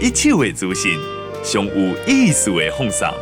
[0.00, 0.92] 一切为中心，
[1.42, 3.12] 胸无艺术为奉上。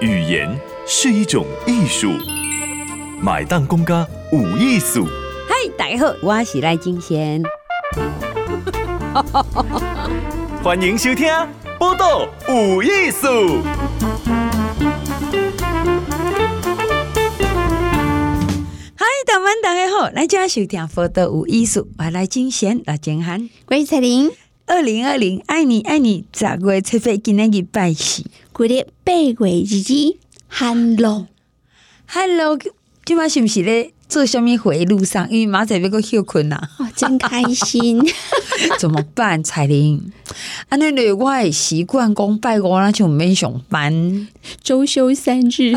[0.00, 2.12] 语言是一种艺术，
[3.20, 5.06] 买单公家无艺术。
[5.48, 7.42] 嗨，大家好，我是赖金贤。
[10.62, 11.28] 欢迎收听
[11.78, 13.28] 《报道无艺术》。
[18.96, 24.32] 嗨，同们大家好，来家收听《报道有艺术》，我赖金贤，赖金汉，我是彩玲。
[24.68, 29.94] 二零二零，爱你爱你，十月七日今天礼拜四，过日八月日子
[30.48, 31.28] ，Hello，Hello，
[33.04, 35.30] 今晚是不是咧做什么回路上？
[35.30, 38.02] 因为马仔要个休困呐，哦，真开心，
[38.80, 39.40] 怎么办？
[39.40, 40.10] 彩玲，
[40.68, 44.26] 啊，那那我习惯讲拜五那就没上班，
[44.64, 45.76] 周休三日，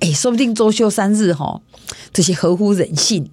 [0.00, 1.62] 哎、欸，说不定周休三日哈，
[2.12, 3.30] 这是合乎人性。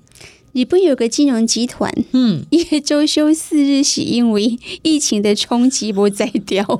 [0.53, 6.63] 日本有个金融集团，嗯， 因为周休四日是因为疫情的冲击不再掉。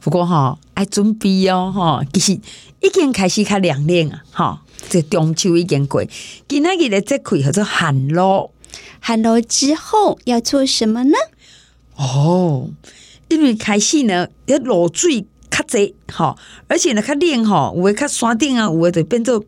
[0.00, 6.04] 不过哈，爱准备哦，哈，其实已经开始较凉凉啊，哈，这中秋已经过，
[6.48, 8.50] 今仔日的节气叫做寒露，
[8.98, 11.16] 寒露之后要做什么呢？
[11.94, 12.70] 哦，
[13.28, 19.44] 因为开始呢，要落水较济，哈，而且呢较冷哈，有的较山顶啊，有的就变做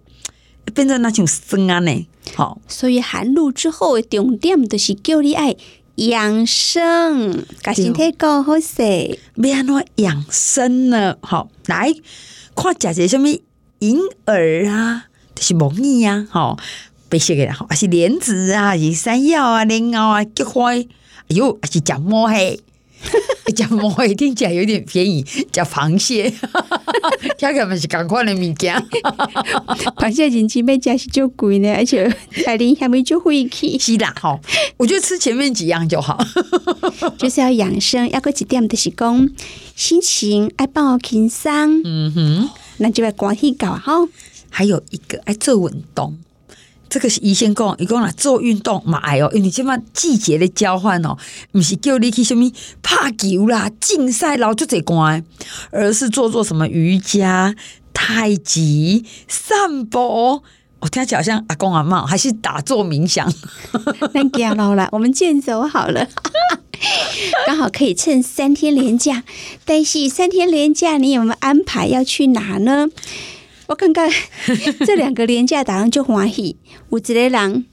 [0.72, 2.06] 变做那种霜啊呢。
[2.34, 5.54] 好，所以寒露之后的重点就是叫你爱
[5.96, 9.18] 养生，把身体搞好些。
[9.36, 11.16] 要安怎养生呢？
[11.20, 11.92] 好，来
[12.54, 13.28] 看食些什么
[13.80, 16.58] 银耳啊，就是木耳啊，好，
[17.08, 20.86] 白色的吼，还是莲子啊，还是山药啊，莲藕啊，菊花，哎
[21.28, 22.58] 呦，还是讲摸黑。
[23.54, 26.30] 讲毛一听起来有点便宜，讲螃蟹，
[27.36, 28.74] 听起来是赶快的物件。
[29.96, 32.10] 螃蟹人情被加是就贵呢，而且
[32.46, 33.78] 海林还没就会去。
[33.78, 34.40] 是啦，好，
[34.76, 36.18] 我觉得吃前面几样就好，
[37.18, 39.28] 就是要养生，要过几点的是讲
[39.76, 44.08] 心情爱帮我轻松，嗯哼，那就要关系搞好。
[44.48, 46.18] 还有一个爱做运动。
[46.92, 51.16] 这个是医生讲，伊讲啦，做运动嘛，哎哟，因为这么季节的交换哦，
[51.50, 55.24] 不是叫你去什么拍球啦、竞赛，然后就这关，
[55.70, 57.54] 而是做做什么瑜伽、
[57.94, 60.42] 太极、散步。
[60.80, 63.26] 我听起来好像阿公阿妈，还是打坐冥想。
[64.12, 66.06] 那给老了， 我们健走好了，
[67.46, 69.24] 刚好可以趁三天连假。
[69.64, 72.88] 但是三天连假，你有没有安排要去哪呢？
[73.72, 74.02] 我感觉
[74.84, 76.56] 这两个连假打上就欢喜，
[76.90, 77.66] 有一个人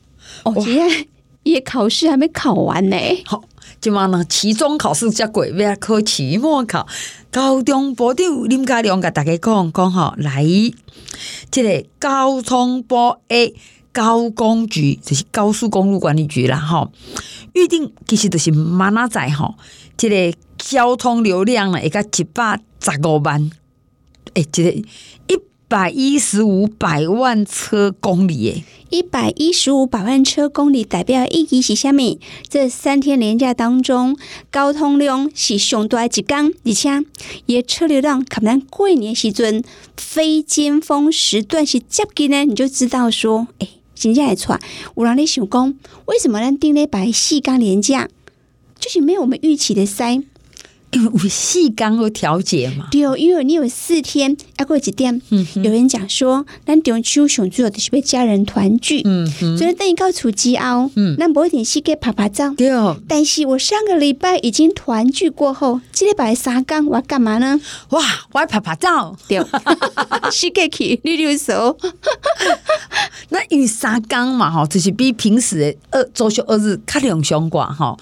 [0.43, 1.07] 哦，今天
[1.43, 2.95] 也考试还没考完呢。
[3.25, 3.43] 好，
[3.81, 6.87] 今晚呢，期中考试才过，要考期末考。
[7.29, 10.45] 高中部长林佳良给大家讲讲吼，来，
[11.51, 13.53] 这个交通部的
[13.91, 16.93] 高工局就是高速公路管理局啦，吼，
[17.51, 19.53] 预定其实就是明仔载哈，
[19.97, 23.51] 这个交通流量呢，一个一百十五万，
[24.33, 24.85] 哎，这个一。
[25.69, 32.19] 百一十五百万车公里，诶，一百一十五百万车公里代表意义是虾米？
[32.49, 34.17] 这三天连假当中，
[34.51, 36.89] 交通量是上大一天，而且
[37.45, 39.63] 也车流量可能过年时阵
[39.95, 44.59] 非尖峰时段是接近呢，你就知道说，诶，真正会错。
[44.97, 45.75] 有人咧想讲，
[46.07, 48.09] 为什么咱顶礼拜四天连假
[48.79, 50.23] 就是没有我们预期的塞？
[50.91, 55.21] 因为有细刚会调节嘛，对哦，因为你有四天要过几天。
[55.29, 59.27] 嗯，有人讲说，咱中秋上主要的是被家人团聚，嗯，
[59.57, 62.99] 所以等于到初几后，嗯，那无一点时间拍拍照，对哦。
[63.07, 67.59] 但是我上个礼拜已经团聚过后，这礼拜三更我要干嘛呢？
[67.89, 68.01] 哇，
[68.31, 69.37] 我要拍拍照，对，
[70.31, 71.77] 时间去溜溜手。
[73.29, 77.95] 那因为三更嘛，哈，就是比平时的二周休二日较两相挂哈。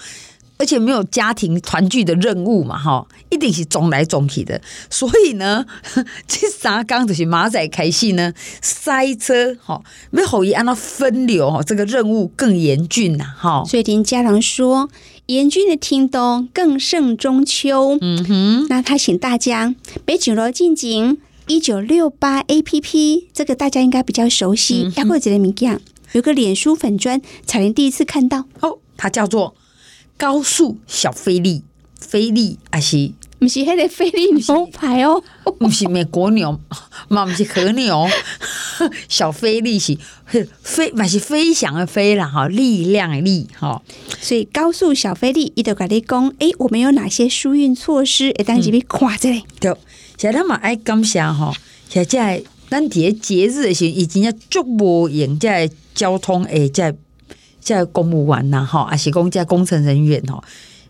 [0.58, 4.60] 而且没有家庭团聚的任务嘛，哈，一定是总来总去的。
[4.90, 5.66] 所以呢，
[6.28, 13.64] 这三刚就是马仔开戏呢，塞车，哈，没好意按照分流，哈，这个任务更严峻呐，哈。
[13.66, 14.90] 所以听家长说，
[15.28, 17.98] 严峻的听冬更胜中秋。
[18.02, 24.92] 嗯哼，那他请大家别紧锣进警一九六八 APP，这个大家应该比较熟悉。
[24.96, 25.80] 要过几个名样，
[26.14, 29.54] 有个脸书粉砖，彩玲第一次看到，哦，它叫做。
[30.18, 31.64] 高速小菲力，
[32.00, 35.24] 菲力还是不是迄个菲力牛排哦？
[35.60, 36.60] 不是美国牛，
[37.08, 38.08] 嘛不是和牛。
[39.08, 39.96] 小菲力是
[40.64, 43.82] 飞，嘛是飞翔的飞啦哈，力量的力哈。
[44.20, 48.32] 所以高速小菲力，伊都甲你讲，哎，我们有哪些疏运措施？
[48.40, 49.44] 哎，当时被垮着嘞。
[49.60, 49.72] 对，
[50.18, 51.54] 现在他们爱感谢哈，
[51.88, 56.96] 现在咱伫节节日的时候，已经要足无用在交通诶，在。
[57.76, 60.42] 在公务员呐，哈，还是公家工程人员吼，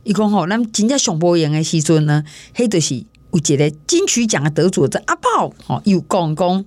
[0.04, 2.24] 伊讲吼，咱真正上无用的时阵呢，
[2.56, 6.66] 迄就是有一个金曲奖的得主，这阿炮吼，又讲讲，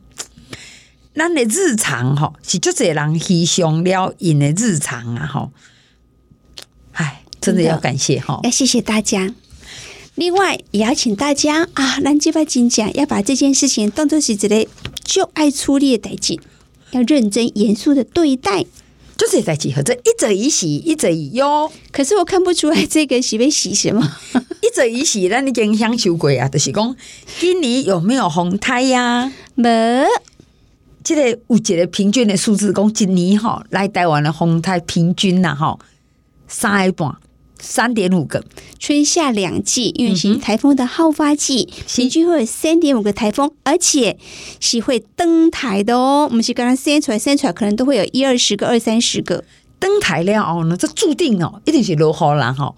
[1.14, 5.52] 咱的日常吼是足侪人牺牲了因的日常啊吼，
[6.92, 9.32] 哎，真的要感谢哈，要谢谢大家。
[10.16, 14.66] 另外也要请大家啊，咱这摆真正要把这件事情当作是一个
[15.04, 16.38] 就爱处理的代志，
[16.90, 18.66] 要认真严肃的对待。
[19.20, 21.70] 就是在集合这一者以喜，一者以忧。
[21.92, 24.00] 可是我看不出来这个喜被喜什么？
[24.62, 26.48] 一者以喜，那你影响秋鬼啊？
[26.48, 26.96] 就是讲
[27.38, 29.32] 今年有没有红胎呀、啊？
[29.54, 30.06] 没。
[31.04, 35.78] 这个有一个平均的数字，讲今年哈来台湾的红胎平均呐哈
[36.48, 37.14] 三个半。
[37.60, 38.42] 三点五个，
[38.78, 44.18] 春夏两季，因为是台风的好发季，嗯、平均会有三点五个台风，而且
[44.58, 46.26] 是会登台的哦。
[46.30, 49.44] 我们是刚刚生出来，生出来可能都会有一二十个、二三十个
[49.78, 50.64] 登台了哦。
[50.68, 52.74] 那这注定哦，一定是落雨啦哈。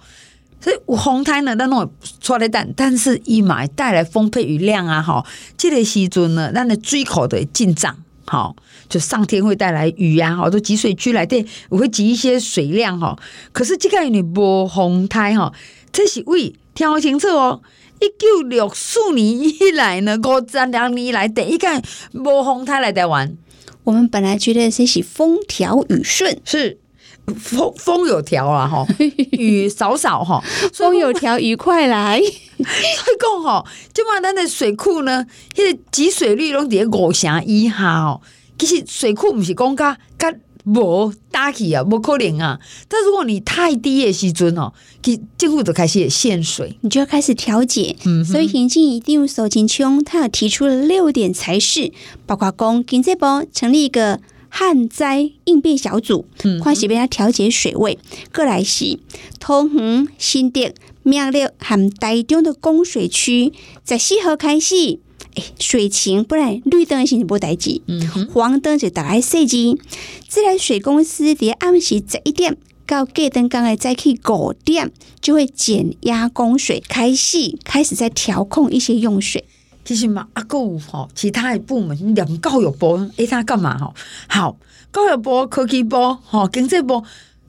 [0.60, 1.90] 所以有风台呢，那种
[2.20, 5.24] 出来但，但是一买带来丰沛雨量啊哈。
[5.56, 7.96] 这个时阵呢，那的水库的进账。
[8.32, 8.56] 好，
[8.88, 13.14] 就上天会带来雨呀，好多集水区来电，我会集一些水量哈。
[13.52, 15.52] 可是这个你无洪台哈，
[15.92, 17.60] 这是为听清楚哦。
[18.00, 21.68] 一九六四年以来呢，五十两年来第一个
[22.14, 23.36] 无洪台来台湾。
[23.84, 26.78] 我们本来觉得这是风调雨顺，是
[27.26, 28.86] 风风有条啊哈，
[29.32, 30.42] 雨少少哈，
[30.72, 32.20] 风有条 雨快来。
[32.20, 33.64] 所以讲哈，
[33.94, 38.20] 就嘛咱的水库呢，迄个集水率拢伫五成以下哦。
[38.58, 40.32] 其实水库不是讲甲甲
[40.64, 42.60] 无大气啊，无可能啊。
[42.86, 44.72] 但如果你太低的时阵哦，
[45.02, 47.96] 其政府就开始限水，你就要开始调节。
[48.04, 51.92] 嗯，所以行政一定手紧穷，他有提出了六点才是，
[52.26, 54.20] 包括讲经济部成立一个
[54.54, 56.26] 旱灾应变小组，
[56.62, 57.98] 看是要调节水位，
[58.34, 58.98] 过来是
[59.40, 60.74] 桃园新店。
[61.02, 63.52] 苗栗和台中的供水区，
[63.82, 65.00] 在四号开始，
[65.34, 69.80] 哎，水情不然绿灯是无代志，嗯，黄灯就打来设计。
[70.28, 72.56] 自来水公司在暗时十一点
[72.86, 79.44] 到隔灯刚才再去五点，就会减压供水，开始开始在调控一些用水。
[79.84, 83.94] 其实嘛，阿有吼，其他的部门，连教育部，哎，他干嘛吼？
[84.28, 84.56] 好，
[84.92, 87.02] 教育部、科技部、吼经济部。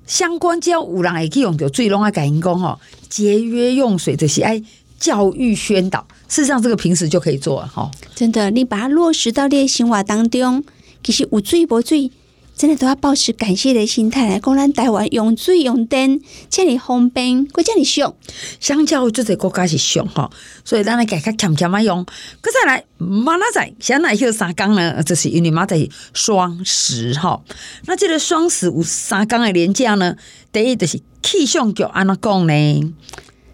[0.06, 2.77] 相关只要有人会去用着水，拢爱甲因讲吼，
[3.07, 4.62] 节约用水就是爱
[5.00, 6.06] 教育宣导。
[6.27, 7.89] 事实上，这个平时就可以做了哈。
[8.13, 10.63] 真的，你把它落实到你的生活当中，
[11.03, 12.12] 其实有水无水。
[12.55, 18.15] 真的都要保持感谢的心态来讲，咱台湾用水用电这里方便，国家里俗，
[18.59, 20.29] 相较于这些国家是俗吼，
[20.63, 22.05] 所以咱来改较俭俭仔用。
[22.41, 27.41] 搁再来明仔载先来休三工呢，就是因为明仔载双十哈。
[27.85, 30.15] 那这个双十有三工的连假呢，
[30.51, 32.94] 第一就是气象局安怎讲呢？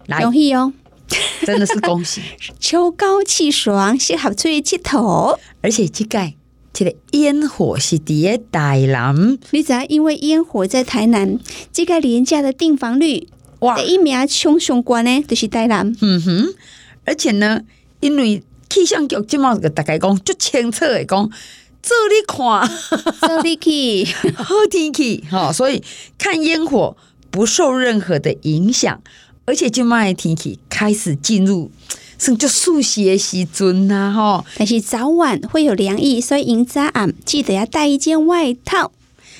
[0.06, 0.72] 来恭喜哦，
[1.46, 2.20] 真的是恭喜，
[2.60, 6.34] 秋高气爽，适合出去佚佗，而且这个。
[6.72, 11.38] 这个烟火是伫诶台南，你知道因为烟火在台南，
[11.72, 13.28] 这个廉价的订房率
[13.58, 15.94] 哇，第一名冲上关呢，就是台南。
[16.00, 16.54] 嗯哼，
[17.04, 17.62] 而且呢，
[18.00, 21.30] 因为气象局这么个大概讲，足清楚的讲，
[21.82, 22.70] 这里看，
[23.20, 24.04] 这里去，
[24.36, 25.24] 好天气。
[25.30, 25.82] 哈，所以
[26.16, 26.96] 看烟火
[27.30, 29.02] 不受任何的影响，
[29.44, 31.70] 而且就卖天气开始进入。
[32.20, 34.44] 是就速写时阵呐，吼！
[34.58, 38.92] 但是早晚会有凉意，所以迎早暗记得要带一件外套。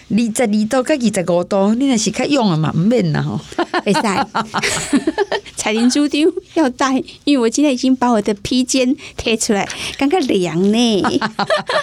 [0.08, 2.72] 二十二度跟二十五度，你若是较用啊嘛？
[2.75, 3.38] 毋免啦，吼！
[3.84, 4.00] 会使
[5.56, 6.94] 彩铃猪丢要带，
[7.25, 9.68] 因为我今天已经把我的披肩贴出来，
[9.99, 11.02] 感觉凉呢。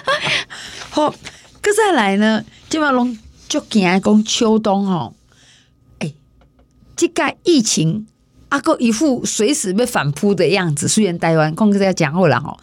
[0.90, 1.14] 好，
[1.62, 3.16] 搁再来呢，今晚拢
[3.48, 5.14] 就惊讲秋冬哦。
[6.00, 6.12] 哎，
[6.98, 8.08] 这个疫情。
[8.50, 12.58] 阿哥一副随时被反扑的样子，虽然台湾控制在讲后了哈，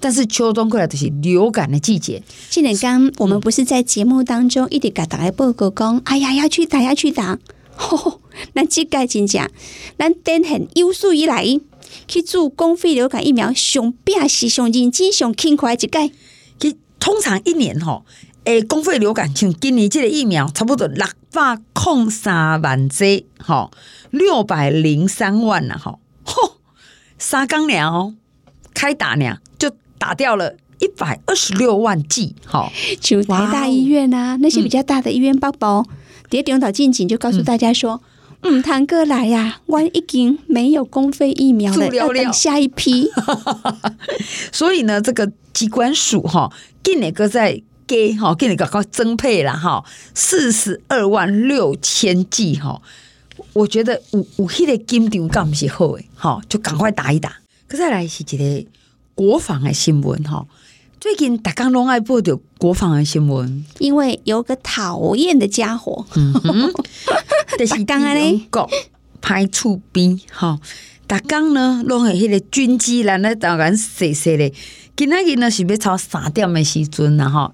[0.00, 2.22] 但是秋冬过来就是流感的季节。
[2.50, 7.38] 现在刚我们不是在节目当中一直给大家报告讲，哎呀要去打要去打，
[8.54, 9.50] 那这个真讲，
[9.96, 11.44] 咱等很有史以来
[12.06, 16.10] 去做公费流感疫苗，上边是上认真上勤快一个。
[16.58, 18.04] 其通常一年吼，
[18.48, 23.70] 诶，公费流感像今年这个疫苗差不多六百零三万剂，吼。
[24.10, 26.54] 六百零三万了吼，吼，
[27.18, 28.14] 三缸两哦，
[28.72, 35.84] 开打两就打掉了一百二十六万剂，好，就台大医院啊，那些比较大的医院，包包
[36.30, 38.00] 谍中岛近景就告诉大家说，
[38.40, 43.10] 嗯，堂哥来呀，我已经没有公费疫苗了，要等下一批。
[44.50, 46.50] 所以呢，这个机关署哈，
[46.82, 49.82] 今年个在给哈，给你搞搞增配了哈，
[50.14, 52.80] 四十二万六千剂哈。
[53.54, 57.36] 我觉得有有迄个紧张感是好诶，哈，就赶快打一打。
[57.66, 58.68] 可再来是一个
[59.14, 60.46] 国防的新闻哈，
[61.00, 66.72] 最近大家拢爱报着国防的新闻，因为有个讨厌的家伙，嗯哼，
[67.58, 68.68] 就是刚刚咧，国
[69.20, 70.58] 派出兵吼，
[71.06, 74.52] 逐工呢拢系迄个军机来那当然细细咧，
[74.96, 77.52] 今仔日呢是要超三点的时阵啦哈，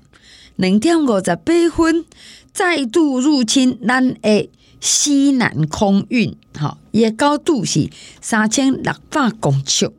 [0.57, 2.05] 两点五十八分
[2.53, 7.89] 再度入侵咱诶西南空运，哈，伊诶高度是
[8.21, 9.91] 三千六百公尺。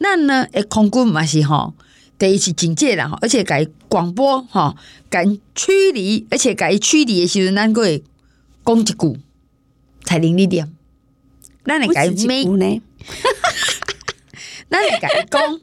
[0.00, 1.74] 咱呢，诶，空军嘛是吼，
[2.18, 4.76] 第一次警戒啦，吼而且改广播吼，
[5.08, 5.24] 改
[5.54, 8.04] 驱离，而且改驱离的时阵，咱个会
[8.64, 9.18] 讲一句，
[10.04, 10.70] 才零一点，
[11.64, 12.82] 咱会改每呢，
[14.68, 15.60] 咱会改讲，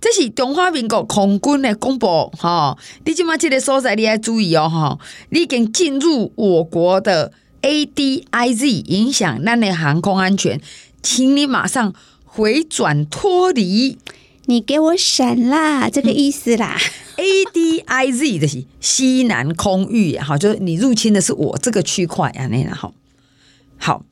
[0.00, 2.06] 这是中华民国空军的公布
[2.38, 5.00] 吼，你即马这个所在你要注意哦，吼，
[5.30, 10.60] 你已经进入我国的 ADIZ，影响咱的航空安全，
[11.02, 11.94] 请你马上。
[12.28, 13.96] 回转脱离，
[14.44, 15.88] 你给我闪啦！
[15.88, 16.76] 这个意思啦。
[17.16, 22.92] A D I Z 的是西南空域，好，就是你入侵的是我这个区块啊，那好，
[23.78, 24.04] 好，哎、欸，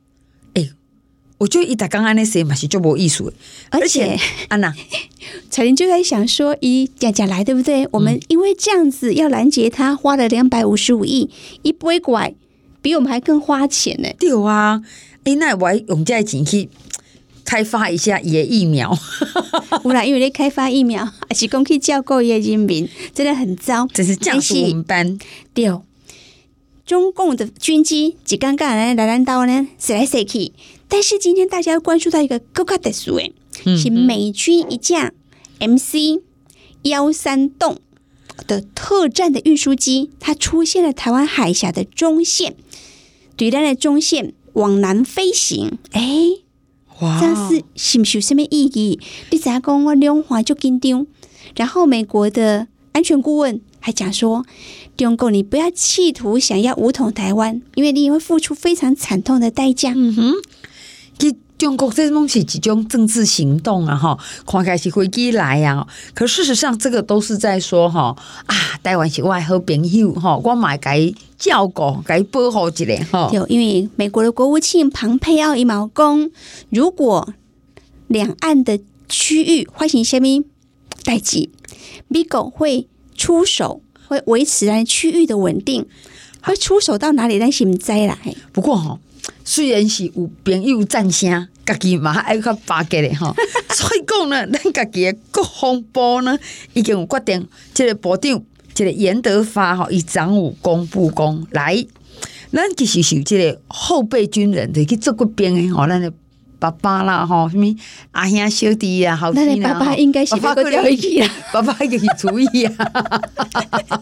[1.38, 3.32] 我觉得一打刚安那些嘛是就没意思，
[3.70, 4.74] 而且安娜
[5.50, 7.86] 彩玲就在想说，一讲讲来对不对？
[7.92, 11.28] 我们因为这样子要拦截他，花了两百五十五亿，
[11.62, 12.34] 一不拐，
[12.80, 14.08] 比我们还更花钱呢。
[14.18, 14.82] 对啊，
[15.24, 16.68] 哎、欸，那我还用这钱去。
[17.46, 18.98] 开发一下野疫苗，
[19.84, 25.18] 不然因为你开发疫苗， 还是讲去教过一些人民，真的很糟，真是将士我们班。
[25.52, 25.70] 对，
[26.86, 30.52] 中共的军机几尴尬来来拦刀呢，谁来谁去？
[30.94, 33.32] 但是今天大家要关注到一个更加特殊诶，
[33.76, 35.12] 是美军一架
[35.58, 36.22] MC
[36.82, 37.78] 幺三栋
[38.46, 42.54] 的特战的运输机，它出现了台湾海峡的中线，
[43.36, 46.44] 对岸的中线往南飞行，诶。
[47.00, 49.00] 哇这样是是不是有什么意义？
[49.32, 51.08] 你怎样讲我两话就紧张？
[51.56, 54.46] 然后美国的安全顾问还讲说，
[54.96, 59.92] 中共你不要企图想要武统台湾，因为你也会付出非常惨痛的代价。
[59.96, 60.32] 嗯哼，
[61.18, 68.14] 其中国这种是一种政治行动啊，哈，看起来是飞机来啊，可事实上这个都是在说哈
[68.46, 73.30] 啊，台湾是我的好朋友哈，我买该照顾该保护一下哈。
[73.32, 76.30] 就因为美国的国务卿庞佩奥一毛公，
[76.70, 77.32] 如果
[78.08, 80.44] 两岸的区域发生什么
[81.04, 81.48] 代志，
[82.08, 85.86] 美国会出手，会维持来区域的稳定，
[86.42, 87.38] 会出手到哪里？
[87.38, 88.18] 咱是唔知啦。
[88.52, 88.98] 不过哈。
[89.44, 93.34] 虽然是有朋友赞声，家己嘛爱较巴结的吼，
[93.70, 96.38] 所以讲呢，咱家己的国防部呢
[96.72, 98.42] 已经有决定，即个部长，
[98.74, 101.86] 即个严德发吼，伊长武公布公来，
[102.52, 106.12] 咱其实是即个后备军人就去做过兵的吼，咱的。
[106.64, 107.66] 爸爸啦，吼什么
[108.12, 112.90] 阿兄小弟啊，好弟那爸爸应该是个掉一起啊，爸爸给你主意啊！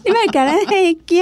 [0.05, 1.21] 你莫讲咱嘿惊，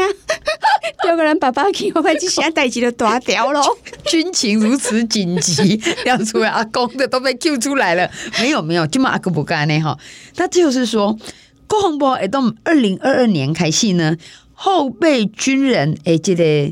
[1.04, 3.76] 叫个人爸爸去，我快去现在代志就大条咯。
[4.06, 8.08] 军情如此紧急，亮出来阿公的都被救出来了。
[8.40, 9.98] 没有没有，就嘛阿公不干呢哈。
[10.36, 11.18] 那就是说，
[11.66, 14.16] 国防部诶，从二零二二年开始呢，
[14.54, 16.72] 后备军人诶，这个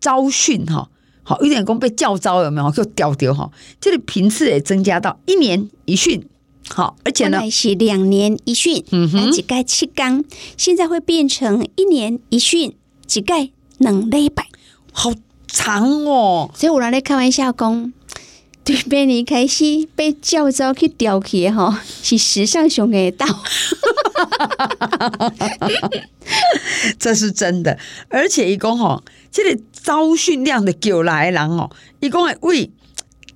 [0.00, 0.88] 招训哈。
[1.28, 2.70] 好，有点讲被教招有没有？
[2.70, 6.24] 就调调哈，这个频次也增加到一年一训。
[6.68, 10.24] 好，而且呢是两年一训，嗯哼，几盖七缸，
[10.56, 14.46] 现在会变成一年一训，几盖两礼拜，
[14.92, 15.12] 好
[15.48, 16.52] 长哦。
[16.54, 17.92] 所以我拿来开玩笑讲，
[18.62, 23.26] 对面你开始被教招去调去哈，是时尚熊的到，
[26.98, 27.78] 这是真的。
[28.08, 28.78] 而且一共
[29.36, 29.62] 哈，这个。
[29.86, 32.70] 招训量的叫来人哦，一共会为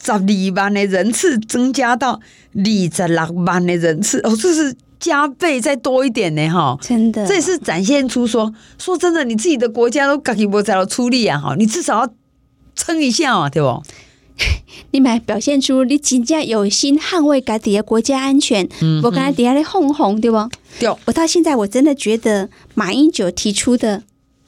[0.04, 0.20] 十二
[0.56, 12.12] 万的人次增加到二十六万的人次哦，这是加倍再多一点呢哈，真的，这也是展现出说说真的，你自己的国家都自己没在出力啊哈，你至少要
[12.74, 13.80] 撑一下啊，对不？
[14.90, 20.50] 你们表现出你真正有心捍卫家己的国家安全，嗯、我刚才底下的哄哄，对不？
[20.80, 24.02] 对，我到现在我真的觉得马英九提出的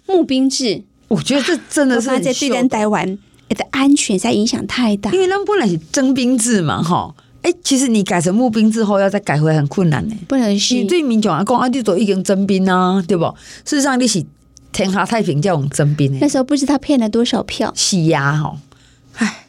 [0.08, 0.82] 募兵制。
[1.12, 3.06] 我觉得这真的是在对人台湾
[3.50, 3.66] 的。
[3.70, 10.16] 安全在影响太大，因为他们本来是征兵制嘛，哈，哎，其实你改成募兵之后，要再改回来很困难呢。
[10.26, 10.74] 不能是。
[10.74, 13.24] 你对民众来讲，啊，你都已经征兵啊，对不？
[13.66, 14.24] 事实上，你是
[14.72, 16.18] 天下太平叫我们征兵。
[16.18, 18.56] 那时候不知道骗了多少票，是呀，哈，
[19.16, 19.46] 哎，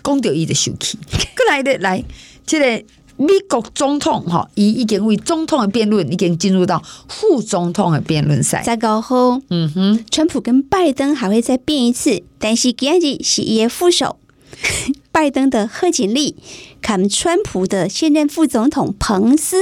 [0.00, 0.98] 公掉一的手气，
[1.36, 2.02] 过来的来，
[2.46, 2.84] 这个
[3.18, 8.62] 美国总统哈，伊已经为总统的辩论已经进入到副总统的辩论赛。
[8.62, 14.18] 再过后，嗯哼，川普跟拜登还会再辩一次，但是今日是伊的副手，
[15.10, 16.36] 拜登的贺锦丽，
[16.82, 19.56] 看川普的现任副总统彭斯。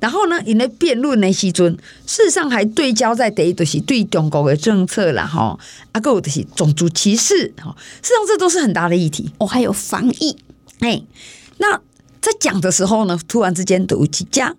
[0.00, 1.76] 然后呢，因咧辩论的时阵，
[2.06, 5.58] 事实上还对焦在第一，就是对中国的政策啦，哈，
[5.92, 9.30] 啊，个就是种族歧视，哈，事实上这都是很大的议题。
[9.38, 10.36] 哦，还有防疫，
[10.78, 11.02] 哎，
[11.58, 11.80] 那。
[12.20, 14.54] 在讲的时候呢，突然之间都有几家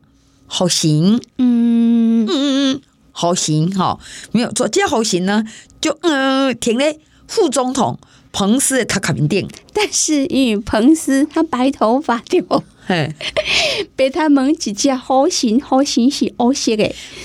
[0.48, 4.00] 好行，嗯嗯嗯，好行哈，
[4.32, 5.44] 没有错，这好行呢，
[5.80, 8.00] 就嗯停嘞副总统
[8.32, 12.64] 彭斯的卡卡名店，但是因为彭斯他白头发对不？
[12.86, 13.14] 嘿，
[13.96, 16.84] 被他们几家好行好行是欧些的，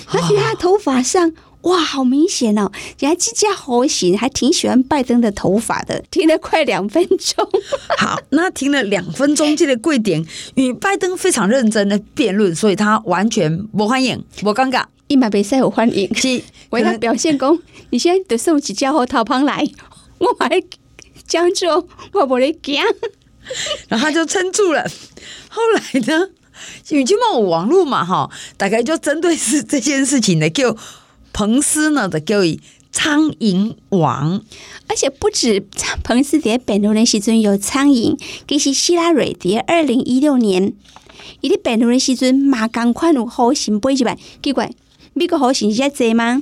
[0.09, 1.33] 而且他头发上。
[1.65, 2.71] 哇，好明显哦！
[2.99, 6.05] 人家这家好行，还挺喜欢拜登的头发的。
[6.11, 7.49] 停了快两分钟，
[7.97, 10.23] 好，那停了两分钟，这个贵点
[10.57, 17.59] 与拜登非常认真的辩论，所以他完全不欢迎，不尴尬，一马比赛有欢迎，是 为他表现功。
[17.89, 19.67] 你现在得送几家好头旁来，
[20.19, 20.63] 我还
[21.27, 22.85] 讲究，我不来讲，
[23.89, 24.85] 然后他就撑住了。
[25.49, 26.29] 后来呢，
[26.91, 30.77] 因为就问我网络嘛，哈，大概就针对是这件事情呢，就。
[31.35, 32.61] 彭斯呢的叫伊
[32.93, 34.41] 苍蝇王，
[34.87, 35.67] 而且不止
[36.05, 40.73] 彭斯在辩论的时阵有苍蝇，其实希拉蕊在二零一六年，
[41.41, 44.71] 伊的辩论的时阵马刚快有好行不一般，奇怪，
[45.13, 46.41] 美国好行在这吗？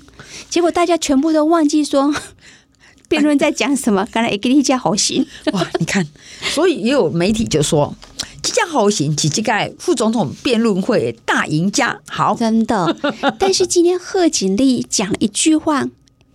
[0.51, 2.15] 结果大家全部都忘记说
[3.09, 6.07] 辩论在讲什么，刚才一个一家好行，哇，你看，
[6.43, 7.97] 所以也有媒体就说。
[8.43, 12.01] 即将好行，是即个副总统辩论会大赢家。
[12.09, 12.97] 好，真的。
[13.39, 15.87] 但是今天贺锦丽讲了一句话，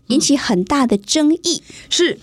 [0.07, 2.17] 引起很大的争议，是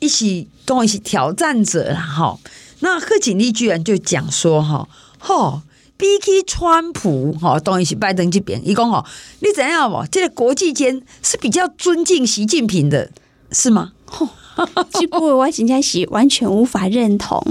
[0.00, 2.36] 一起跟我一起挑战者了哈。
[2.80, 5.62] 那贺锦丽居然就讲说哈，吼，
[5.96, 9.04] 比起川普哈，当然是拜登这边，伊讲哦，
[9.38, 10.04] 你怎样哦？
[10.10, 13.10] 这个国际间是比较尊敬习近平的，
[13.52, 13.92] 是吗？
[14.04, 14.28] 吼。
[14.92, 17.42] 这句我现在是完全无法认同。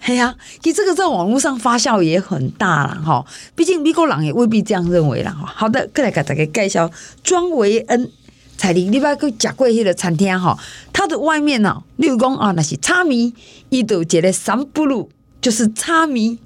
[0.00, 3.24] 哎呀，其实这个在网络上发酵也很大了哈。
[3.54, 5.52] 毕竟美国人也未必这样认为了哈。
[5.54, 6.90] 好的，再来给大家介绍
[7.22, 8.10] 庄维恩
[8.56, 10.58] 彩玲，你不要去吃过那个餐厅哈。
[10.92, 13.32] 它的外面呢，例如讲啊，那是叉米，
[13.70, 16.38] 伊都一个三不鲁，就是叉米。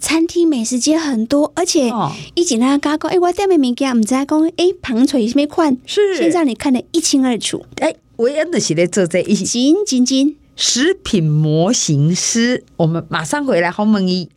[0.00, 1.92] 餐厅美食街很多，而且
[2.34, 7.94] 一进来刚讲，哎，我店面物件唔知讲，哎，旁垂什么款，是先让你看得一清二楚，哎。
[8.20, 13.70] 维恩的系列做在一起，金金金食品模型师，我们马上回来。
[13.70, 14.28] 好梦一。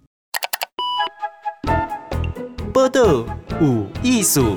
[2.73, 3.25] 报道
[3.59, 4.55] 有艺术，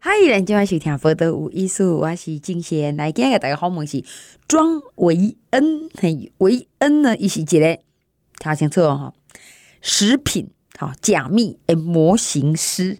[0.00, 4.04] 嗨，人今晚是听报道有艺术，我是金贤，来今日大家好问是
[4.46, 7.78] 庄维恩，嘿，维恩呢，伊是一个
[8.38, 9.14] 听清楚哦，
[9.80, 12.98] 食品好假密诶模型师。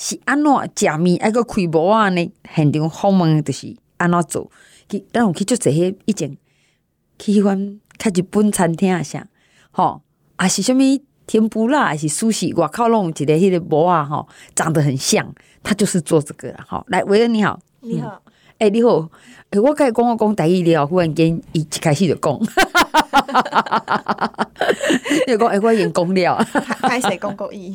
[0.00, 2.32] 是安怎食面爱个开模啊呢？
[2.54, 4.48] 现场访问就是安怎做？
[4.88, 6.38] 去，咱有去做这些以前
[7.18, 9.26] 去迄款较日本餐厅啊，啥
[9.72, 10.00] 吼，
[10.36, 10.78] 还是啥物
[11.26, 15.34] 天妇罗，还是苏式，外口弄一个迄个模啊，吼，长得很像，
[15.64, 16.86] 他就是做这个啦，吼。
[16.86, 18.22] 来，维恩你好，你好，
[18.58, 19.08] 哎、嗯欸、你好，诶、
[19.52, 22.36] 欸，我开始讲我讲台语了，忽然间伊一开始就讲，
[25.26, 26.44] 就讲哎，我已经讲了，
[26.82, 27.72] 开始讲国语。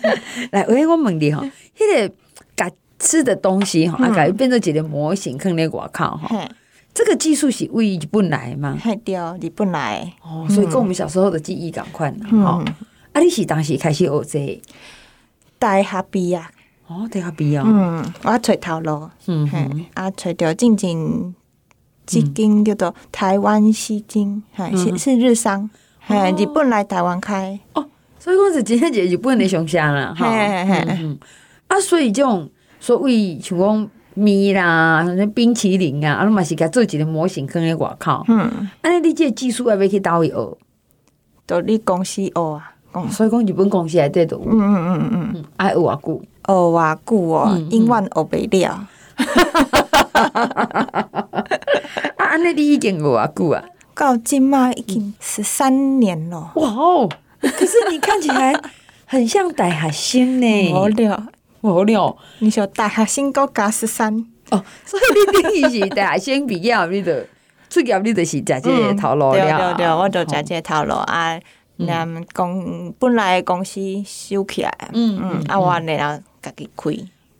[0.52, 1.42] 来，维恩我问你吼。
[1.76, 2.14] 迄个
[2.54, 6.48] 甲吃的东西哈，啊，甲变做一个模型，放咧外口哈。
[6.92, 8.78] 这个技术是为日本来吗？
[8.82, 10.12] 嘿，对，日本来。
[10.22, 12.26] 哦，所以跟我们小时候的记忆赶快呢。
[12.42, 12.62] 哈，
[13.12, 14.60] 啊，你是当时开始学这
[15.58, 16.42] 大学毕业。
[16.88, 17.58] 哦，大学毕业。
[17.58, 19.10] 嗯，我找头路。
[19.26, 21.34] 嗯哼，啊，找到进进
[22.10, 25.68] 一间叫做台湾西京，系是是日商，
[26.06, 27.58] 系日本来台湾开。
[27.74, 27.84] 哦，
[28.20, 30.14] 所以讲是真正一个日本的上下啦。
[30.16, 31.18] 嘿嘿嘿。
[31.66, 38.24] 啊，所以这种所谓像讲米啦、那冰淇淋啊，啊，拢嘛是甲做一个模型放在外口。
[38.28, 38.38] 嗯，
[38.82, 40.58] 啊，你这个技术要要去倒位学？
[41.44, 42.72] 到你公司学啊。
[43.10, 44.44] 所以讲日本公司内底都有。
[44.46, 45.44] 嗯嗯嗯嗯嗯。
[45.56, 46.22] 爱学偌久？
[46.46, 48.86] 学偌久哦，永远学不了。
[52.16, 53.64] 啊，安尼你已经学偌久啊？
[53.94, 56.52] 到今嘛已经十三年了。
[56.56, 57.08] 哇哦！
[57.40, 58.54] 可是你看起来
[59.06, 60.72] 很像大学生呢。
[60.72, 61.22] 无聊。
[61.62, 64.14] 好了，你说大学生够加十三
[64.50, 67.26] 哦，所以你等于是大学生毕业，你的
[67.68, 69.40] 出业你就是食这个头路了。
[69.40, 71.40] 对对对，我就食这个头路啊。
[71.78, 76.18] 那公本来公司收起来，嗯嗯，啊，我呢要
[76.50, 76.90] 自己开。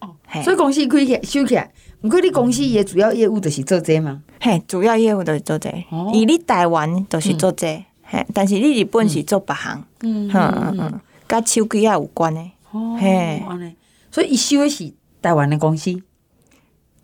[0.01, 0.43] 哦，嘿。
[0.43, 1.71] 所以公司开起来收起来，
[2.03, 4.23] 毋过你公司也主要业务就是做这嘛？
[4.41, 5.71] 嘿，主要业务就是做这。
[6.13, 10.29] 以你台湾就是做这个，嘿，但是你日本是做别行，嗯。
[10.29, 12.41] 嗯嗯嗯，甲手机啊有关的，
[12.71, 13.43] 哦，嘿，
[14.11, 15.91] 所以伊收的是台湾的公司。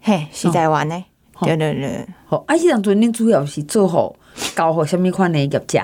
[0.01, 1.47] 嘿，是台湾的，哦。
[1.47, 4.15] 对对对，好，啊，迄当阵恁主要是做好
[4.55, 5.81] 交互什物款的业者？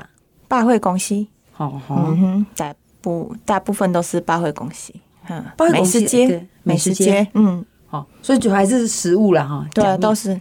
[0.49, 4.93] 百货公司，吼吼，嗯哼，大部大部分都是百货公司，
[5.31, 9.67] 嗯，美食街，美食街，嗯，好，所以就还是食物啦，哈。
[9.75, 10.41] 对啊，都是。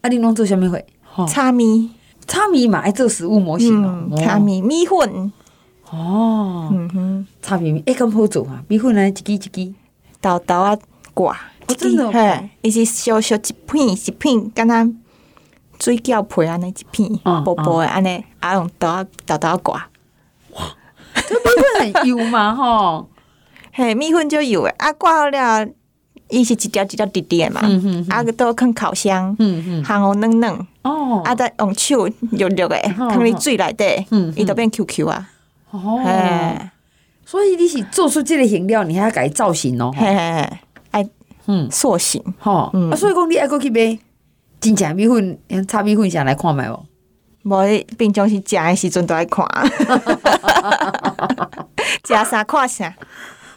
[0.00, 0.84] 啊，你拢做什么会？
[1.02, 1.90] 吼，炒米，
[2.26, 4.08] 炒米嘛爱做食物模型哦。
[4.10, 5.32] 嗯，，炒米米粉，
[5.90, 9.74] 哦，嗯哼，炒米哎，咁好做啊，米粉呢，一支一支，
[10.20, 10.76] 豆豆啊
[11.14, 11.34] 挂，
[11.68, 12.10] 哦真的哦。
[12.12, 14.94] 嘿，伊是小小一片一片，敢若
[15.78, 19.88] 水饺皮安尼一片嗯薄薄的安尼，啊用豆啊豆豆挂，
[21.14, 21.44] 这米
[21.82, 23.08] 粉很油嘛，吼，
[23.74, 25.66] 嘿，米粉就有诶，啊挂好了，
[26.28, 27.60] 伊是一条一条直直诶嘛。
[27.64, 35.26] 嗯哼，啊个都放烤箱，嗯嗯，烘好嫩嫩，哦，啊再用手揉揉的，嗯放入水内底嗯，伊都变 QQ 啊，
[35.70, 36.58] 哦，嘿，
[37.24, 40.50] 所以你是做出这个形料，你还要改造型哦，嘿嘿嘿，
[40.90, 41.08] 爱
[41.46, 42.90] 嗯，塑形，吼，嗯。
[42.90, 43.98] 啊，所以讲你爱过去买
[44.60, 46.84] 真正米粉，炒米粉上来看觅无？
[47.44, 49.46] 无你平常时食诶时阵都爱看，
[52.06, 52.94] 食啥看啥。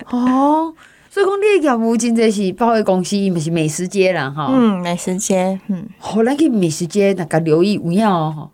[0.10, 0.74] 哦，
[1.10, 4.48] 所以讲你的业务真济是百货公司，毋是美食街啦，吼。
[4.52, 8.50] 嗯，美食街，嗯，好，咱去美食街，大家留意有影哦，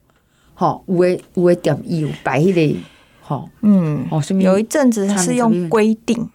[0.53, 2.79] 吼，有诶有诶店伊有摆迄个，
[3.21, 6.29] 吼，嗯，哦，什么有一阵子是用规定，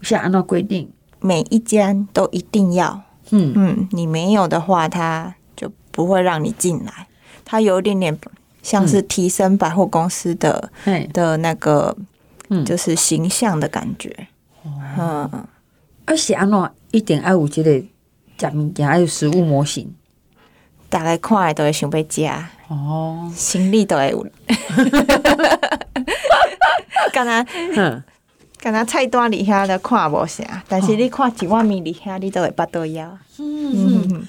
[0.00, 7.08] 是按照规定，每一间都一定要，嗯，嗯，你没有的话，他就不会让你进来。
[7.44, 8.16] 他有一点点
[8.62, 11.96] 像是提升百货公司的、嘿，的那个，
[12.48, 12.64] 嗯。
[12.64, 14.28] 就是形象的感觉。
[14.64, 15.46] 嗯，
[16.04, 19.92] 啊是安怎一定爱有即个食物件，爱有食物模型，
[20.90, 22.28] 逐个看的都会想要食，
[22.68, 24.26] 哦，心里都会有。
[27.12, 27.44] 敢若
[27.74, 28.02] 哼，
[28.58, 33.06] 敢若菜单里遐都看无啥，但是你看一碗面里遐，你都会巴肚枵。
[33.38, 34.28] 嗯嗯，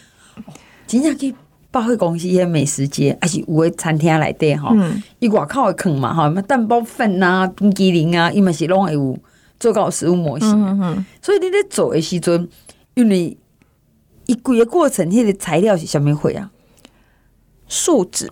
[0.86, 1.34] 真正去
[1.72, 5.02] 百货公司迄美食街，还是有诶餐厅内底吼，嗯。
[5.20, 9.18] 伊外口会囥嘛吼，什么蛋包粉啊、冰淇淋啊，伊嘛是拢会有
[9.60, 10.50] 做到食物模型。
[10.50, 12.48] 嗯嗯，所以你咧做的时阵，
[12.96, 13.38] 因为
[14.26, 16.50] 伊规个过程，迄个材料是啥物货啊？
[17.68, 18.30] 树脂，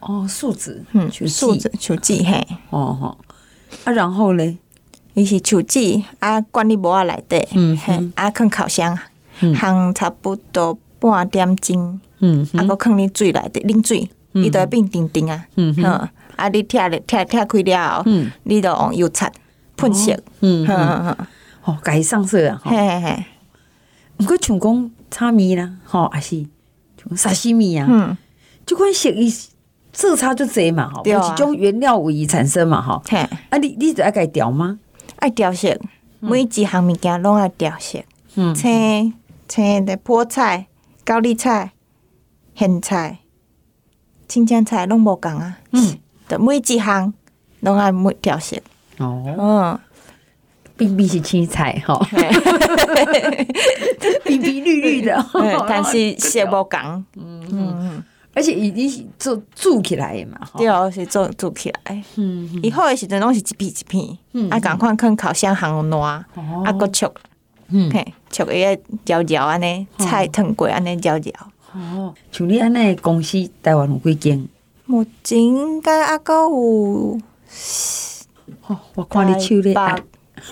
[0.00, 2.46] 哦，树脂，嗯，树树脂，树脂嘿。
[2.70, 3.18] 哦吼。
[3.84, 4.56] 啊，然后咧，
[5.14, 8.98] 伊是树脂啊，灌入膜仔内底，嗯嘿，啊，放烤箱，
[9.40, 9.54] 嗯。
[9.54, 18.30] 烘差不多半点钟，嗯啊，搁放入水内底，冷水，伊就会变甜甜啊，嗯哼，啊，你拆咧拆拆开了后，嗯。
[18.44, 19.30] 你就用油擦
[19.78, 21.26] 喷色，嗯哼嗯，哼哼，
[21.64, 22.70] 哦，家己上色啊，吼。
[22.70, 22.76] 嘿。
[22.76, 23.24] 嘿嘿，
[24.18, 26.44] 毋过像讲炒面啦，吼，还是
[27.02, 28.16] 像沙西米啊，嗯，
[28.66, 29.32] 即款色伊
[29.92, 33.00] 色差就侪嘛，吼，有一种原料有伊产生嘛，吼。
[33.08, 34.78] 嘿，啊，你你就爱家己调吗？
[35.16, 35.76] 爱调色，
[36.20, 38.00] 每一项物件拢爱调色，
[38.34, 38.54] 嗯。
[38.54, 39.14] 青
[39.48, 40.66] 青的菠菜、
[41.04, 41.72] 高丽菜、
[42.54, 43.20] 咸菜、
[44.28, 47.14] 青江菜拢无共啊，嗯，就每一项
[47.60, 48.56] 拢爱每调色，
[48.98, 49.78] 哦，嗯。
[50.76, 52.18] 并不是青菜，吼，嘿
[54.24, 55.26] 碧碧绿绿的，
[55.68, 60.60] 但是色无共，嗯嗯，而且伊伊是做煮起来的嘛，吼。
[60.60, 62.00] 对，是做做起来。
[62.14, 67.12] 嗯，伊好的时阵拢是一片一片，嗯啊，赶快放烤箱烘烂，啊，哦佮灼，
[67.70, 71.32] 嗯，嘿，灼伊个焦焦安尼，菜烫过安尼焦焦。
[71.74, 74.48] 哦，像你安尼的公司，台湾有几间？
[74.86, 77.18] 目前应该还佫有
[78.66, 79.96] 哦，我看你手咧台按。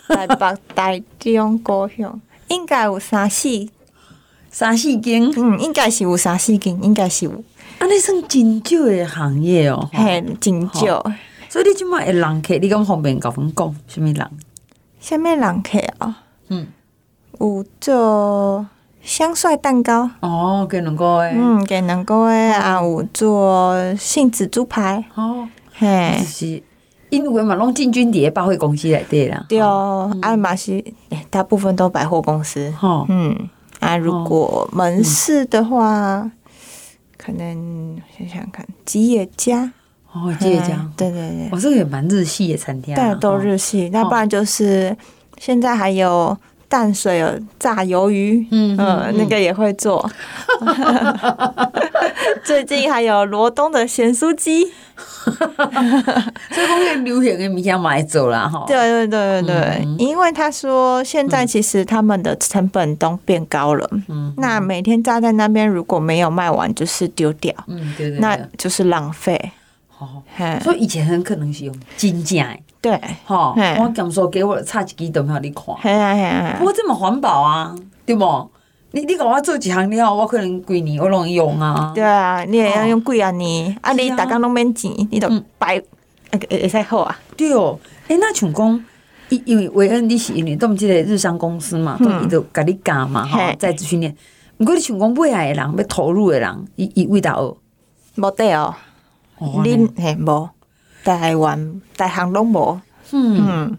[0.09, 3.49] 北、台北、台中、高雄， 应该有三四，
[4.51, 7.45] 三四间，嗯，应该是有三四间，应该是有，
[7.79, 9.89] 安尼算真少的行业哦。
[9.93, 10.03] 吼。
[10.03, 11.03] 嘿，真少。
[11.49, 14.31] 所以你即摆会人客，你敢方便甲阮讲，什么人？
[15.01, 16.67] 什物人客啊，嗯，
[17.39, 18.67] 有做
[19.03, 20.11] 香帅蛋糕。
[20.21, 26.17] 哦，给两个诶，嗯，给两个诶啊，有做杏子猪排，哦，嘿。
[26.19, 26.63] 就，是
[27.11, 29.45] 因为嘛，拢进军伫百货公司内底啦。
[29.49, 30.83] 对哦，啊嘛是，
[31.31, 33.49] 大部分都百货公司，吼，嗯，
[33.81, 36.31] 啊，如果门市的话，
[37.17, 39.71] 可能想想看，吉野家，
[40.13, 44.97] 哦，这个嗯讲，对对对，哦，这个也蛮日系的餐厅啊，但都日系，那不然就是
[45.39, 46.37] 现在还有
[46.69, 50.09] 淡水有炸鱿鱼，嗯嗯，那个也会做。
[52.45, 58.65] 最近还有罗东的咸酥鸡，所以讲个流行的物件买走了哈。
[58.67, 69.53] 对对对对对，因为他说现在其实他们的成本都变高了，嗯，那每天炸在那边如果没有卖完，就是丢掉，嗯，对对，那就是浪费。
[69.99, 70.23] 哦，
[70.63, 72.55] 所以以前很可能是用金价，
[72.87, 78.51] 对，哈，我讲说给我差几支都没有你看，不过这么环保啊，对不？
[78.93, 81.91] 你你给我做几行料，我可能几年我拢用啊。
[81.95, 85.83] 对啊，你也要用几啊年，啊你大家拢免钱，你都白，
[86.31, 87.19] 会会使好啊。
[87.37, 88.85] 对哦，诶，那像讲，
[89.29, 94.17] 因因为维恩你是因为都唔记个日商公司嘛，都伊都甲你教嘛，哈，在职训练。
[94.57, 97.57] 不过你像讲买来的人，要投入的人，伊伊味道哦，
[98.17, 98.73] 冇得哦。
[99.39, 100.49] 恁嘿无，
[101.15, 102.81] 台湾大行拢无，
[103.13, 103.77] 嗯，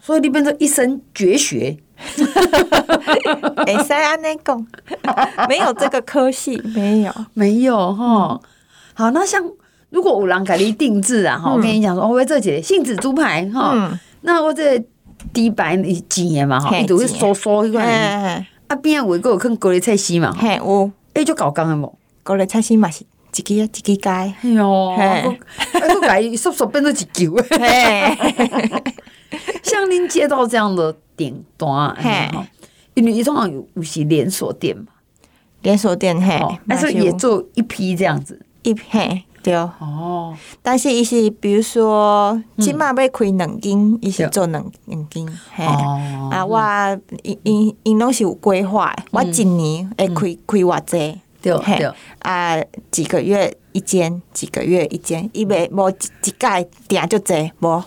[0.00, 1.76] 所以你变成一身绝学，
[3.66, 4.66] 会使安尼讲，
[5.48, 8.40] 没有这个科系，没有，没有哈。
[8.94, 9.42] 好，那像
[9.90, 14.78] 如果有人给你定制啊，哈，我跟你讲说，我这节杏子猪排哈，那我这
[15.32, 15.76] 底白
[16.08, 17.84] 几年嘛哈，都会酥酥一块，
[18.68, 23.04] 啊边啊，我个有看高丽菜丝嘛，嘿，有，哎就搞刚的无，高丽菜丝嘛是。
[23.34, 25.24] 一支一支街，哎呦，哎，
[25.88, 27.34] 都改缩缩变成一球。
[29.62, 32.46] 像您接到这样的订单，
[32.92, 34.84] 因为伊通常有有些连锁店嘛，
[35.62, 38.84] 连锁店嘿，但是也做一批这样子，一批
[39.42, 39.54] 对。
[39.54, 40.36] 哦。
[40.60, 45.64] 但是伊是比如说，起码要开两间，伊是做两两间，嘿。
[45.64, 46.60] 啊，我
[47.22, 51.21] 因因因拢是有规划，我一年会开开偌济。
[51.42, 52.56] 对对啊，
[52.90, 55.94] 几个月一间，几个月一间，因为无一
[56.38, 57.82] 届订就这无。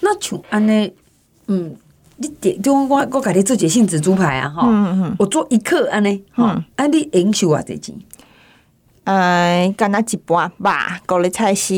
[0.00, 0.92] 那像安尼，
[1.46, 1.76] 嗯，
[2.16, 7.94] 你点就我我家己做个杏子猪排啊，哈，我做一克安尼，哈，安尼营收啊这钱。
[9.06, 11.74] 呃，干那一半吧，高丽菜丝，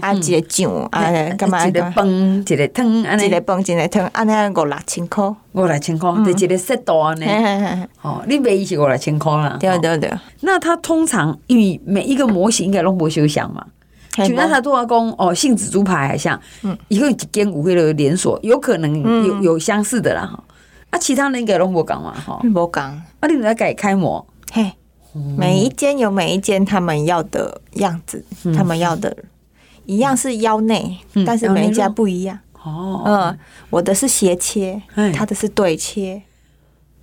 [0.00, 1.66] 啊，一个酱，啊，干嘛？
[1.66, 3.26] 一个饭，一个汤，安尼。
[3.26, 7.26] 一个饭，一个汤，安尼五六千块，五六千块，就一个 set 度安尼。
[8.00, 9.58] 哦，你卖伊是五六千块啦。
[9.60, 10.10] 对对对。
[10.40, 13.62] 那他通常因为每一个模型应该拢无相像嘛，
[14.12, 20.42] 就那他都要讲哦，杏子猪排还像，嗯，以后几间五会的连锁，有可能有有相似的啦哈。
[20.88, 22.90] 啊，其他人应该拢无讲嘛，哈，无讲。
[23.20, 24.72] 啊，你来改开模，嘿。
[25.36, 28.24] 每一间有每一间他们要的样子，
[28.56, 29.16] 他们要的
[29.86, 32.38] 一样是腰内，但是每一家不一样。
[32.62, 33.38] 哦，嗯，
[33.70, 34.80] 我的是斜切，
[35.14, 36.22] 他的是对切。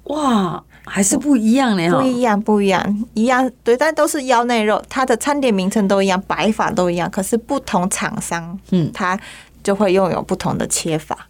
[0.03, 1.91] 哇，还是不一样呢？
[1.91, 9.19] 不一样，不一样，一样对，但都是腰内肉，它的餐点名称都一样，摆法都一样，可是不同厂商，嗯，它
[9.61, 11.27] 就会拥有不同的切法。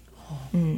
[0.52, 0.78] 嗯，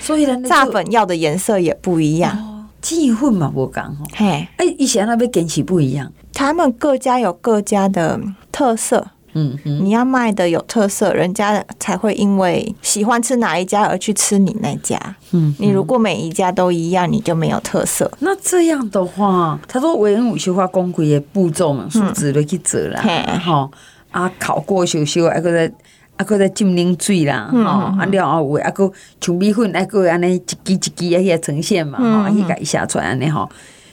[0.00, 2.59] 所以呢，炸粉要的颜色也不一样。
[2.80, 14.98] 机会嘛，我讲吼，哎，以前那边跟起不一样，他们各家有各家的特色，嗯哼，你要卖的有特色，人家才会因为喜欢吃哪一家而去吃你那家，
[15.32, 18.10] 嗯，你如果每一家都一样，你就没有特色。
[18.20, 23.70] 那这样的话，他说维恩五修化工艺的步骤嘛，数字都去做了，哈，
[24.10, 25.72] 啊，考过修修，还搁在。
[26.20, 27.58] 啊，搁在浸冷水啦，吼，
[27.98, 33.48] 啊了后话，啊搁像米粉，啊搁安尼一支一支啊遐呈现嘛，吼，啊去改下出来安尼吼。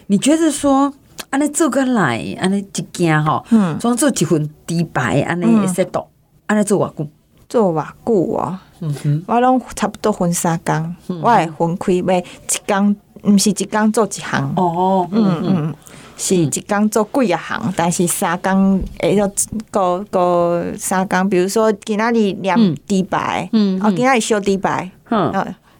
[0.07, 0.93] 你觉得说
[1.29, 3.45] 安尼做个来，安尼一件吼，
[3.79, 6.05] 装做一份猪排安尼会适度，
[6.47, 7.07] 安尼做偌久？
[7.47, 8.59] 做偌久哦？
[8.81, 12.23] 嗯哼，我拢差不多分三工，我会分开卖一
[12.67, 14.53] 工，毋是一工做一项。
[14.57, 15.75] 哦，嗯嗯。
[16.17, 19.29] 是一工做几啊行，但是三工会要
[19.69, 22.55] 个个三工，比如说今仔日念
[22.87, 25.31] 猪排，嗯，哦，今仔日烧猪排，嗯，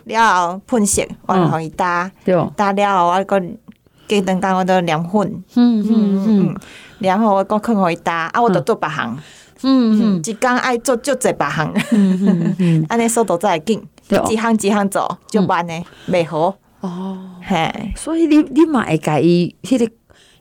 [0.06, 2.10] 了后喷色，我互伊搭，
[2.56, 3.40] 搭了后我搁
[4.08, 6.56] 隔两工我都念粉，嗯嗯嗯，
[7.00, 9.18] 然后我搁去互伊搭，啊，我着做别项，
[9.64, 13.84] 嗯嗯，一工爱做足侪别项，嗯嗯嗯， 安尼速度才会紧，
[14.30, 15.74] 一项一项做就慢呢，
[16.08, 19.92] 袂好，哦，嘿，所以你你嘛会介意迄个。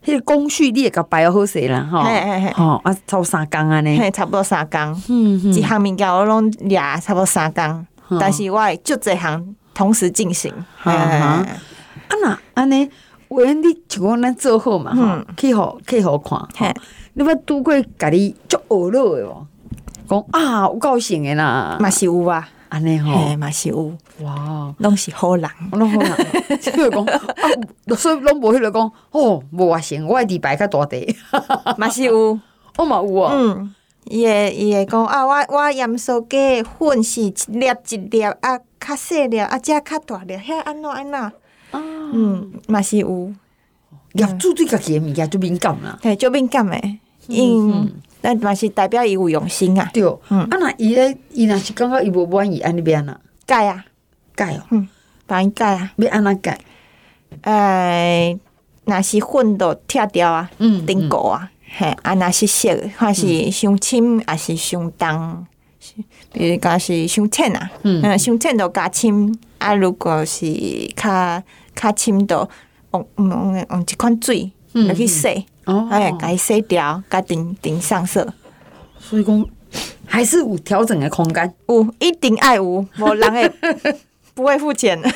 [0.06, 1.98] 迄个工序你也甲摆好势啦，吼，
[2.54, 7.84] 吼啊，差不多三工安尼，差不多三工，嗯，一项物件我拢俩差不多三工，
[8.20, 10.52] 但是我会就这项同时进行，
[10.84, 11.44] 啊
[12.22, 12.88] 那安尼，
[13.26, 16.72] 我你就讲咱做好嘛，哈，去互去互看，
[17.14, 19.46] 你捌拄过家己足学乐诶无？
[20.08, 22.48] 讲啊，有够性诶啦，嘛是有啊。
[22.68, 23.92] 安尼吼，嘛是有。
[24.20, 26.16] 哇，拢是好人，拢好人。
[26.60, 32.38] 所以讲啊，所以拢无迄个讲哦，无外形，我的猪排较大块， 嘛是有，
[32.76, 33.32] 我嘛有啊。
[33.34, 33.74] 嗯，
[34.04, 41.32] 伊会伊会讲啊，我我盐酥鸡粉是一粒一粒啊，较细粒啊，遮较大粒，遐安怎安怎？
[41.72, 43.32] 嗯，嘛是有。
[44.14, 47.86] 业主对家己诶物件就敏感啦，嘿，就敏感诶，因
[48.26, 49.88] 那嘛是代表伊有用心啊。
[49.92, 53.20] 对，嗯，啊那伊咧，伊若是感觉伊无满意，安尼变啊？
[53.46, 53.84] 改啊，
[54.34, 54.88] 改哦，嗯，
[55.26, 56.58] 帮伊改啊，要安怎改？
[57.42, 58.36] 诶，
[58.84, 61.50] 若是粉都拆掉啊，嗯，顶固啊。
[61.78, 65.46] 嘿，啊，若是色，还是伤深，还是伤重，
[66.32, 70.46] 比如讲是伤浅啊，嗯，伤浅就加深，啊，如果是
[70.96, 71.42] 较
[71.74, 72.48] 较深就
[72.92, 78.26] 用用用一款水来去洗，哦，哎，甲伊洗掉，甲顶顶上色，
[78.98, 79.46] 所以讲
[80.06, 82.64] 还是有调整的空间，有，一定爱有，
[82.98, 83.48] 无人会
[84.34, 84.98] 不会付钱。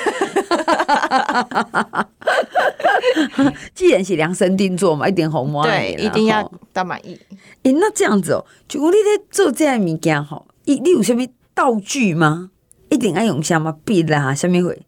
[3.74, 7.18] 既然是量身定做嘛，一点好满对，一定要到满意。
[7.62, 11.18] 诶，那这样子哦，就你在做这样物件吼，你你有啥物
[11.54, 12.50] 道具吗？
[12.88, 14.82] 一定爱用什么笔啦，什么会？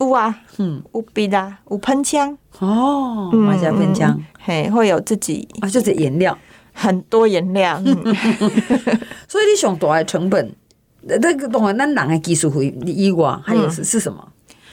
[0.00, 2.36] 有啊，嗯，有笔啊，有喷枪。
[2.58, 6.36] 哦，买下喷枪，嘿，会有自己啊，就是颜料，
[6.72, 7.80] 很多颜料，
[9.28, 10.54] 所以你上大的成本，
[11.02, 14.28] 那个当然咱人的技术费以外，还有是是什么？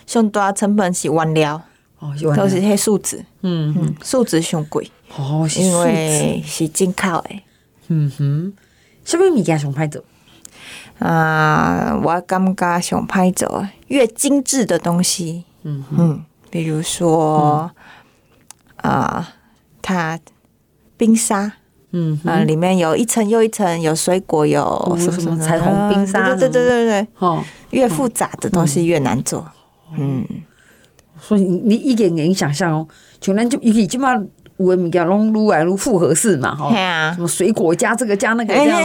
[0.05, 1.61] 上大成本是原料。
[1.99, 3.75] 哦，都是些树脂，嗯。
[3.77, 7.43] 嗯，树脂上贵，哦，因为是进口诶，
[7.89, 8.53] 嗯哼，
[9.05, 10.03] 什么物件上歹做？
[11.01, 17.71] 啊，我感觉想拍做，越精致的东西，嗯嗯，比如说
[18.77, 19.33] 啊，
[19.81, 20.19] 它
[20.97, 21.53] 冰沙，
[21.91, 29.45] 嗯啊，里面有一层又一层，有水果，有什么什么彩虹冰沙，对对对对对，哦，越复杂的东西越难做，
[29.97, 30.25] 嗯。
[31.23, 32.87] 所以你一点点想象哦，
[33.21, 34.09] 像咱就伊个即马
[34.61, 38.79] 有诶物件拢愈来愈复合式嘛，吼，什么水果加这个加那个这样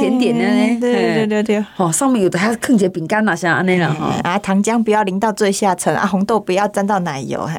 [0.00, 0.80] 甜点呢？
[0.80, 7.46] 对对对对，哦，上面有的还是坑些饼干呐，像安尼啦，哈，啊，糖浆不要淋到最下层，啊，红豆不要沾到奶油，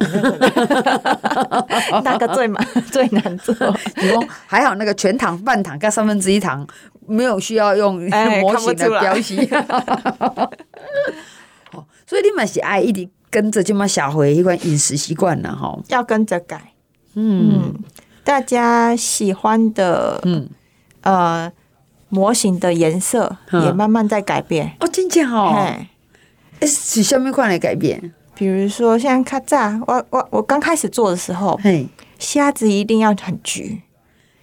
[2.04, 3.54] 那个最难 最难做。
[3.96, 6.66] 你说还好那个全糖、半糖跟三分之一糖，
[7.06, 7.94] 没有需要用
[8.40, 9.36] 模型的标识。
[11.72, 13.08] 哦，所以你们是爱一直。
[13.28, 16.72] 跟着就嘛下回一款饮食习惯了哈，要跟着改。
[17.16, 17.74] 嗯，
[18.22, 20.48] 大家喜欢的嗯
[21.00, 21.50] 呃
[22.08, 24.76] 模型的颜色也慢慢在改变。
[24.80, 25.54] 哦，真的哦。
[25.56, 25.88] 哎，
[26.66, 28.12] 是什么款来改变？
[28.34, 33.82] 比如说像卡扎，我我我刚开始做的时候，嘿，虾子一定要很橘，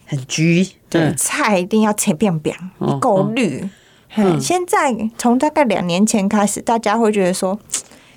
[0.05, 0.67] 很橘。
[0.89, 2.57] 对，菜一定要切变扁，
[2.99, 3.69] 够绿。
[4.15, 7.59] 嗯，现在从大概两年前开始，大家会觉得说。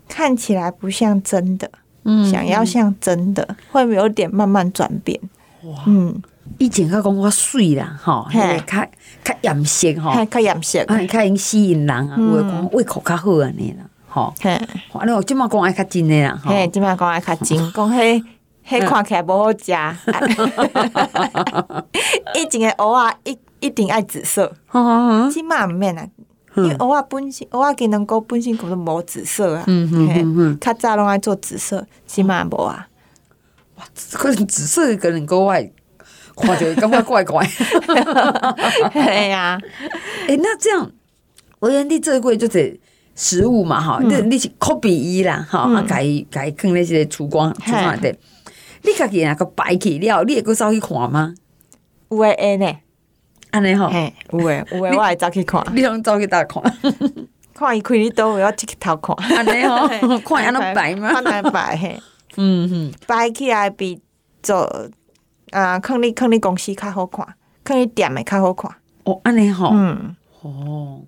[0.09, 1.69] 看起来不像真的，
[2.09, 5.19] 嗯，想要像真的，嗯、会有点慢慢转变。
[5.65, 6.15] 哇，嗯，
[6.59, 8.87] 以前较讲我水啦，吼，较
[9.25, 14.57] 较严色吼，较严色，啊，较用吸引人啊，有诶讲胃口较好安尼啦，吼，嘿，
[14.93, 18.23] 反正我即马讲爱较真诶啦，嘿，即马讲爱较真， 讲迄
[18.69, 19.73] 迄看起来无好食，
[22.37, 24.53] 以前诶蚵仔一一定爱紫色，
[25.33, 26.07] 即马毋免啊。
[26.57, 32.89] 因为蚵仔本身，蚵仔技能够本身可能无紫色啊，嗯嗯嗯，较早拢爱做紫色，起码无啊。
[33.77, 35.71] 哇，可能紫色可能够外，
[36.35, 37.47] 看着感觉怪怪。
[38.93, 39.59] 对呀，
[40.29, 40.91] 哎，那这样，
[41.59, 42.81] 我原地这柜就是
[43.15, 48.15] 食物嘛，哈，你你是 copy 伊啦，哈，啊改改放那些烛光烛光的，
[48.83, 51.35] 你家己那个摆起了，你会阁走去看吗？
[52.09, 52.77] 有诶会呢。
[53.57, 55.65] 安尼吼，有诶有诶，我会走去看。
[55.75, 56.63] 你拢走去倒看，
[57.55, 59.17] 看伊开你倒，我要去头看。
[59.37, 59.89] 安尼吼，
[60.21, 61.09] 看伊安怎摆嘛？
[61.15, 61.99] 看安怎摆嘿，
[62.37, 63.99] 嗯哼，摆起来比
[64.43, 64.69] 做
[65.53, 67.27] 啊，囥你囥你公司较好看，
[67.65, 68.71] 囥你店诶较好看。
[69.05, 71.01] 哦，安尼吼，嗯，哦，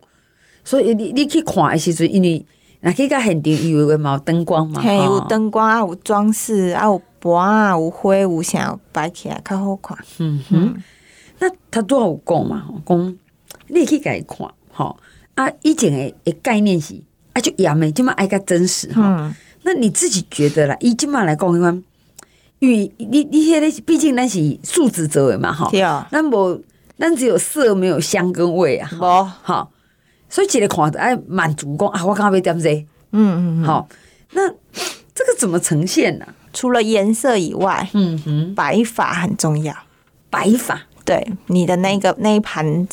[0.65, 2.47] 所以你你去看诶时阵，因为
[2.81, 9.99] 若去到现场，伊有诶嘛有灯光嘛，嘿，有灯光啊，有装饰啊，有盘啊，有花，有啥摆起来较好看。
[10.19, 10.75] 嗯哼。
[11.41, 12.69] 那他都有讲嘛？
[12.87, 13.19] 讲
[13.69, 14.97] 你去甲伊看，吼
[15.35, 15.49] 啊！
[15.63, 16.95] 以前诶诶概念是
[17.33, 19.03] 啊，就盐诶，即嘛爱较真实哈。
[19.21, 20.77] 嗯、那你自己觉得啦？
[20.81, 21.83] 以即嘛来讲，因为
[22.59, 25.71] 因为你你现在毕竟咱是树脂做诶嘛，吼。
[25.71, 26.09] 对啊。
[26.11, 26.61] 咱无
[26.99, 28.91] 咱只有色，没有香跟味啊。
[28.93, 29.71] 无好，
[30.29, 32.87] 所以一个看着爱满足讲啊，我刚刚要点这。
[33.13, 33.65] 嗯嗯。
[33.65, 33.89] 好，
[34.33, 34.49] 那
[35.15, 36.27] 这个怎么呈现呢？
[36.53, 39.73] 除了颜色以外，嗯哼，白法很重要。
[40.31, 40.83] 摆法。
[41.09, 42.87] 对你的那个那一盘，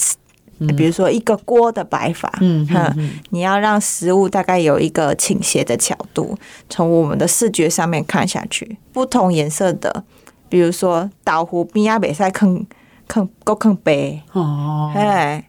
[0.77, 6.37] 比如说一个锅的摆法，嗯哼，你要让食物大概有一个倾斜的角度，
[6.69, 10.05] 从我们的视觉上面看下去，不同颜色的，
[10.47, 12.65] 比如说岛湖边啊，袂使放
[13.09, 15.43] 放搁放白，哦，嘿，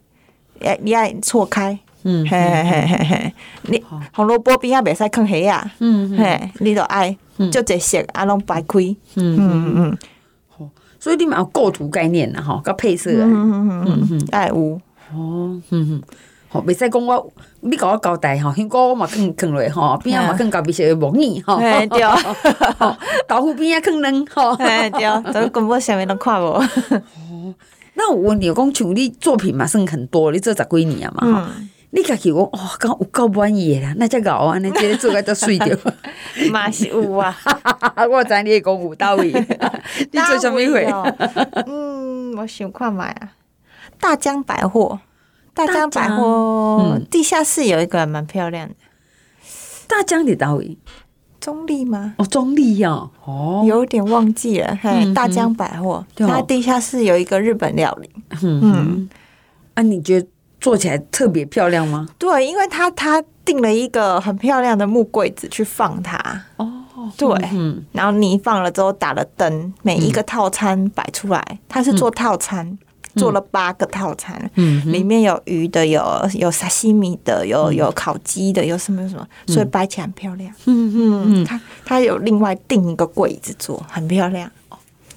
[0.59, 3.32] 你你爱错开，嗯，嘿嘿嘿嘿，
[3.68, 7.16] 你红萝卜边啊袂使坑黑啊，嗯嘿，你都爱
[7.53, 8.80] 就这些啊，拢摆开，
[9.14, 9.99] 嗯嗯嗯
[11.07, 14.57] 所以你嘛有构图概念啦，吼，甲配色啊，嗯嗯嗯嗯，爱有，
[15.14, 16.02] 哦，嗯嗯，
[16.48, 22.00] 吼，袂使讲我，你甲我交代吼，香菇我嘛放放落吼，边仔嘛放高比色的木耳吼，嘿对，
[23.28, 26.61] 豆腐边仔放卵吼，嘿对，都根本啥物拢看无，
[27.94, 31.48] 那我问你，讲像你作品嘛算很多，你做十几年啊嘛，吼，
[31.91, 35.76] 你家己讲哦，刚有够满意的啦，那只牛安尼，即个做个都水掉，
[36.51, 37.34] 嘛是有啊，
[38.11, 39.32] 我知你讲有到位，
[40.12, 40.84] 你做什么会？
[41.66, 43.32] 嗯，我想看买啊，
[43.99, 44.99] 大江百货，
[45.55, 48.74] 大江百货江地下室有一个蛮漂亮的，
[49.87, 50.76] 大江的到位
[51.41, 52.14] 中立吗？
[52.18, 58.11] 哦，中立呀，哦，有点忘记了，嘿，嗯大江百货，它地下室有一个日本料理，
[58.43, 58.61] 嗯。
[58.62, 59.09] 嗯，
[59.74, 60.26] 啊，你觉得
[60.61, 62.09] 做起来特别漂亮吗？
[62.18, 66.18] 对，因为他他订了一个很漂亮的木柜子去放它，
[66.57, 66.68] 哦，
[67.16, 72.78] 对，嗯，然后你放了之后打了灯，每一个套餐摆出来，他是做套餐。
[73.16, 76.04] 做了八个套餐，嗯里面有鱼的，有
[76.34, 80.52] 有沙西米的，有有烤鸡的，有什么有什么，所以摆起来很漂亮。
[80.66, 84.50] 嗯嗯嗯，它它有另外订一个柜子做，很漂亮。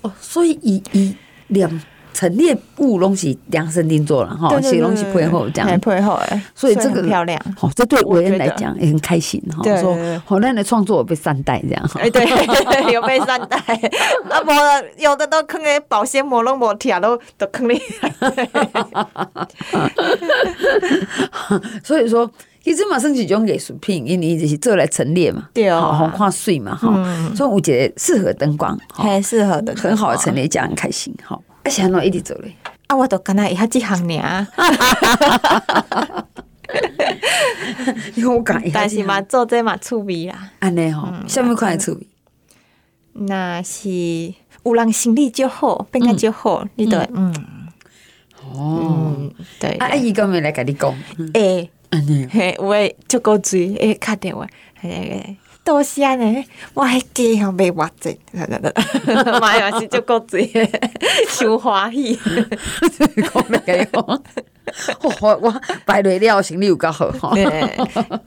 [0.02, 1.14] 哦，所以以以
[1.48, 1.70] 两
[2.14, 5.80] 陈列物拢是量身定做了哈，对对对是拢是配合这嘿样。
[5.80, 7.40] 配合哎，所以这个很漂亮。
[7.58, 9.64] 好，这对伟恩我觉得来讲也很开心哈。
[9.80, 12.02] 说对好，咱的创作有被善待这样哈。
[12.02, 12.26] 哎，对，
[12.92, 13.58] 有被善待。
[14.30, 17.80] 啊，无有的都坑诶保鲜膜拢无贴，都都坑你。
[21.84, 22.30] 所以说，
[22.62, 26.92] 其实嘛算是一种艺术品，因为就是做来陈列嘛，对哦好，看水嘛哈。
[27.36, 31.40] 所以我觉得适合灯光，哈很适合的，很好的陈列，这样很开心哈。
[31.70, 32.52] 而且还能一直做咧。
[32.88, 34.48] 啊，我都跟他一下这行尔，
[38.16, 40.50] 因 为我讲，但是嘛，做这嘛趣味啦。
[40.58, 42.08] 安尼吼，什么款的趣味？
[43.14, 43.88] 那是
[44.64, 47.32] 有人心理就好，变个就好，你对，嗯，
[48.42, 49.70] 哦，嗯，对。
[49.78, 50.92] 啊，阿姨刚没来甲你讲，
[51.34, 54.48] 诶，安尼嘿，有诶，足够水，诶，敲电话，
[54.82, 55.38] 嘿，
[55.70, 58.20] 多谢呢，我迄鸡向卖偌济，
[59.40, 60.50] 妈呀，是足够水，
[61.30, 62.18] 伤欢喜。
[63.22, 64.04] 讲没跟你讲，
[65.22, 67.12] 我我排落了心里有够好。
[67.22, 67.36] 吼。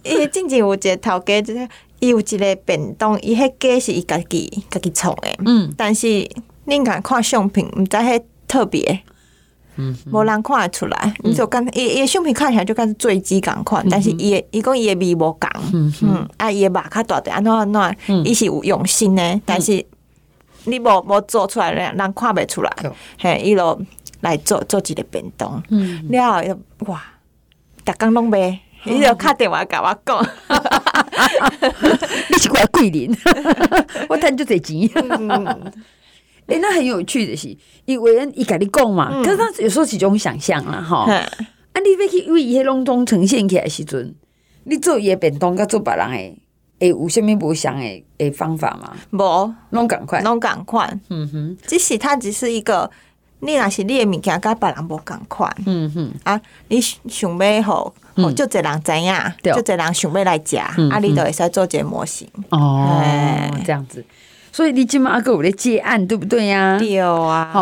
[0.05, 1.69] 伊之前有一个头家，就是
[1.99, 5.75] 伊有一个便当，伊迄鸡是伊家己家己创诶，嗯。
[5.77, 6.07] 但是
[6.69, 9.03] 恁敢看相片，毋知迄特别，
[9.77, 11.15] 嗯，无人看得出来。
[11.25, 19.85] 你就干伊伊相片看起来就敢是醉鸡共款，但是伊诶伊讲伊诶味无共，嗯嗯，啊伊诶肉较大条，安怎安怎，伊是有用心诶，但是
[20.65, 22.71] 你无无做出来，人人看袂出来。
[22.81, 23.81] 对，嘿，伊就
[24.21, 26.07] 来做做一个便当，嗯。
[26.09, 27.03] 了后哇，
[27.85, 28.61] 逐工拢卖。
[28.85, 30.21] 伊就打电话甲我讲，
[32.31, 33.17] 你是怪桂林，
[34.11, 34.91] 我赚就这钱。
[36.53, 41.11] 嗯哎，那很有趣的是，伊为人伊甲你讲嘛，可是他有时候是一种想象啦，哈。
[41.11, 44.15] 啊，你要去为伊迄拢总呈现起来的时阵，
[44.65, 46.37] 你做伊诶便当，甲做别人诶，
[46.79, 48.95] 会有虾物无相诶诶方法吗？
[49.11, 50.23] 无拢共款。
[50.23, 52.91] 拢共款，嗯哼，只是它只是一个，
[53.41, 56.39] 你若是你诶物件，甲别人无共款嗯哼，啊，
[56.69, 59.53] 你想要互互足侪人知影，对。
[59.55, 64.05] 足侪人想要来食，嗯啊，你就会使做一个模型，哦哎，这样子。
[64.53, 66.79] 所以你今嘛还有咧接案，对不对呀？
[66.79, 67.61] 对啊，吼，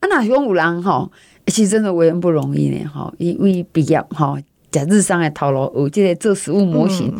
[0.00, 1.10] 啊，若是讲有人吼，
[1.46, 4.36] 其实真的为人不容易呢，吼，因为毕业吼，
[4.70, 7.14] 在日商的头路有这个做食物模型，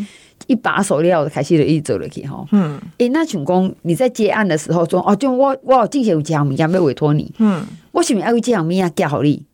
[0.49, 2.47] 一把手了开始就一直做落去吼。
[2.51, 9.45] 嗯诶，那像讲你在接案的时候说，哦，就我我有之前有一项物件要委托你，嗯，我是毋是爱为这项物件寄互你？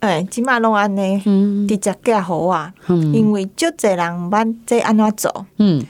[0.00, 5.46] 诶，即马拢安尼，嗯直接寄互我，嗯因为足侪人毋捌这安怎做。
[5.58, 5.84] 嗯，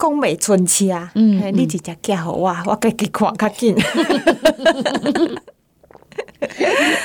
[0.00, 1.10] 讲袂出气啊！
[1.14, 3.76] 嗯你直接寄互我，我家己看较紧。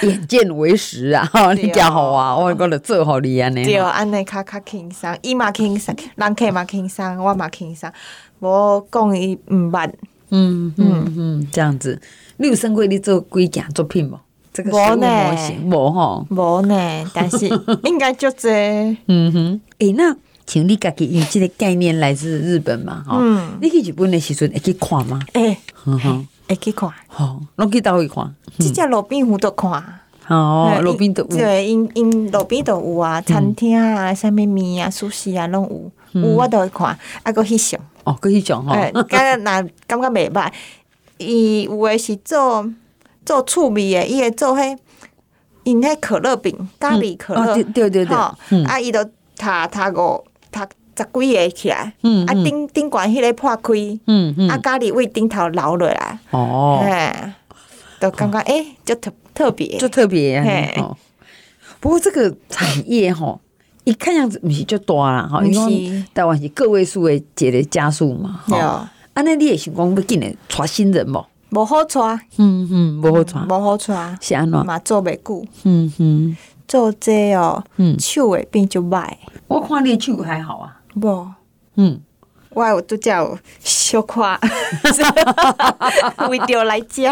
[0.01, 1.27] 眼见为实啊！
[1.33, 3.65] 吼，你对寄互我，我讲就做互你安尼。
[3.65, 7.91] 对，安尼较较轻松，伊嘛轻松，人客嘛轻松，我嘛轻松。
[8.39, 9.91] 无讲伊毋捌，
[10.29, 11.99] 嗯嗯嗯，这样子，
[12.37, 14.17] 你有算过你做几件作品无？
[14.53, 16.25] 这个食物模型无吼？
[16.29, 17.11] 无呢。
[17.13, 17.45] 但是
[17.83, 18.49] 应该足济。
[19.07, 20.15] 嗯哼，诶，那
[20.45, 23.03] 请你家己因为这个概念来自日本嘛？
[23.07, 25.19] 吼，嗯你去日本的时阵会去看吗？
[25.33, 28.33] 诶，嗯哼，会去看，好，拢去倒位看。
[28.59, 29.83] 即只路边有都看。
[30.27, 31.29] 哦，路边都有。
[31.29, 35.91] 对，因因路边都有啊，餐厅啊，啥物面啊、寿司啊，拢有。
[36.21, 36.87] 有我都会看，
[37.23, 37.79] 啊，佫翕相。
[38.03, 38.73] 哦，嗰一种吼。
[38.73, 40.51] 诶，感觉若感觉袂歹。
[41.17, 42.69] 伊有诶是做
[43.25, 44.77] 做趣味诶，伊会做迄
[45.63, 48.15] 因迄可乐饼，咖喱可乐、对对对，
[48.65, 48.99] 啊，伊都
[49.37, 50.23] 他他五
[50.55, 50.65] 他
[50.97, 53.73] 十几个起来，嗯，啊顶顶管迄个破开，
[54.07, 57.35] 嗯嗯，啊家里为顶头留落来，哦，哎，
[57.99, 60.73] 都感觉诶，就特特别，就特别，嘿，
[61.81, 63.41] 不过这个产业吼，
[63.83, 71.25] 一看样子毋是就大啦，吼，因为台湾是个位数的一个加速嘛，哈，啊，那你也想讲要紧的带新人无？
[71.51, 71.99] 无好带，
[72.37, 74.65] 嗯嗯，无好带，无好带，是安怎？
[74.65, 76.37] 嘛做袂久，嗯哼，
[76.67, 79.07] 做这哦，嗯，手会变就歹，
[79.47, 81.27] 我看你手还好啊，无，
[81.75, 81.99] 嗯，
[82.49, 84.21] 我有拄则有小可，
[86.29, 87.03] 为着来食，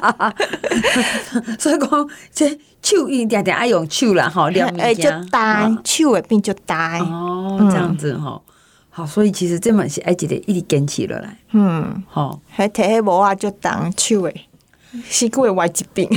[1.58, 2.48] 所以讲这
[2.82, 8.42] 手一定定爱用手啦，吼，两面就大，手会变就大，哦，这样子吼。
[8.92, 11.36] 好，所以其实这门是爱一个一直坚持落来。
[11.52, 14.48] 嗯，好，还摕迄无啊，就当手诶，
[15.04, 16.08] 是个会歪疾病。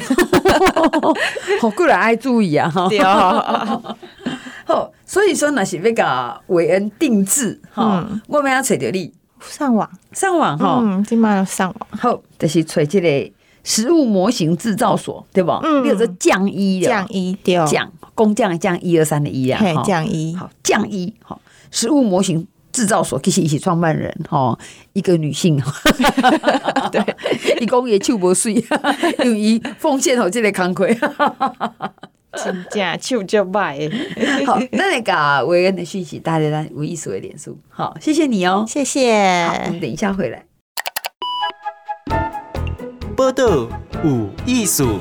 [1.61, 2.69] 好， 过来爱注意啊！
[2.69, 3.95] 哈，对啊。
[4.65, 9.11] 好，所以说那是那个韦恩定制哈，我们要找到你
[9.41, 11.87] 上网上网哈，嗯，今晚要上网。
[11.99, 13.31] 好，就是找这个
[13.63, 15.51] 食物模型制造所，对不？
[15.63, 22.47] 嗯，有个酱一的酱一对，酱工匠酱一二三的一啊，酱一好酱一好食物模型。
[22.73, 24.57] 制造所其实一起创办人哈，
[24.91, 25.61] 一个女性，
[26.91, 27.01] 对，
[27.61, 28.53] 一共也就不岁，
[29.23, 30.87] 用于奉献好这个慷慨，
[32.43, 33.79] 真正就就卖。
[34.45, 37.57] 好，那那个维恩的讯息，大家来无意识的脸书。
[37.69, 39.47] 好，谢谢你哦，谢谢。
[39.47, 40.43] 好，我们等一下回来。
[43.15, 43.45] 波道
[44.03, 44.99] 有艺术。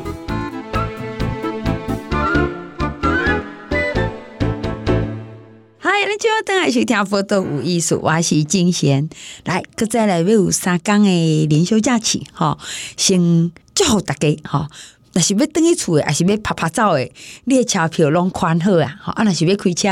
[6.05, 9.09] 你就要等下去听报道有艺术，我是金贤。
[9.45, 12.59] 来，搁再来，要有三天的连休假期，哈，
[12.97, 14.69] 先祝福大家，哈。
[15.15, 17.09] 若是要等去厝的，还是要拍拍照的，
[17.45, 19.13] 你的车票拢款好啊，吼。
[19.13, 19.89] 啊，若是要开车，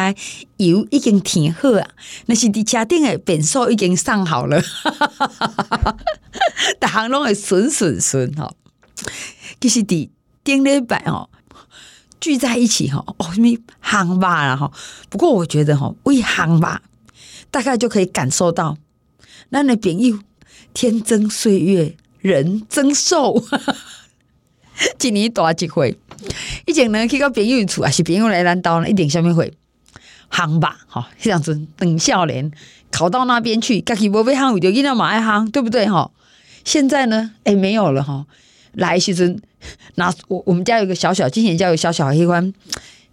[0.56, 1.86] 油已经填好啊。
[2.26, 5.96] 若是伫车顶的变数已经上好了，哈哈哈哈哈。
[6.78, 8.52] 大行拢会顺顺顺，哈。
[9.61, 10.08] 其实伫
[10.42, 11.28] 顶礼拜哦。
[12.20, 13.48] 聚在一起哈，哦，什么
[13.82, 14.70] 夯吧然后。
[15.08, 16.82] 不过我觉得哈，为夯吧，
[17.50, 18.76] 大概就可以感受到，
[19.50, 20.18] 咱的朋友
[20.74, 23.42] 天增岁月人增寿，
[25.00, 25.98] 一年大一回。
[26.66, 29.52] 以前呢去到朋友厝，还是朋友来咱兜呢，一定什么会
[30.30, 31.08] 夯吧哈。
[31.18, 32.50] 这样子等少年
[32.90, 36.10] 考到那边去，家己无被夯，就囡仔嘛爱夯，对不对哈？
[36.62, 38.26] 现在呢，哎，没有了哈。
[38.72, 39.40] 来时阵。
[39.96, 42.52] 那我我们家有个小小，今年家有小小一款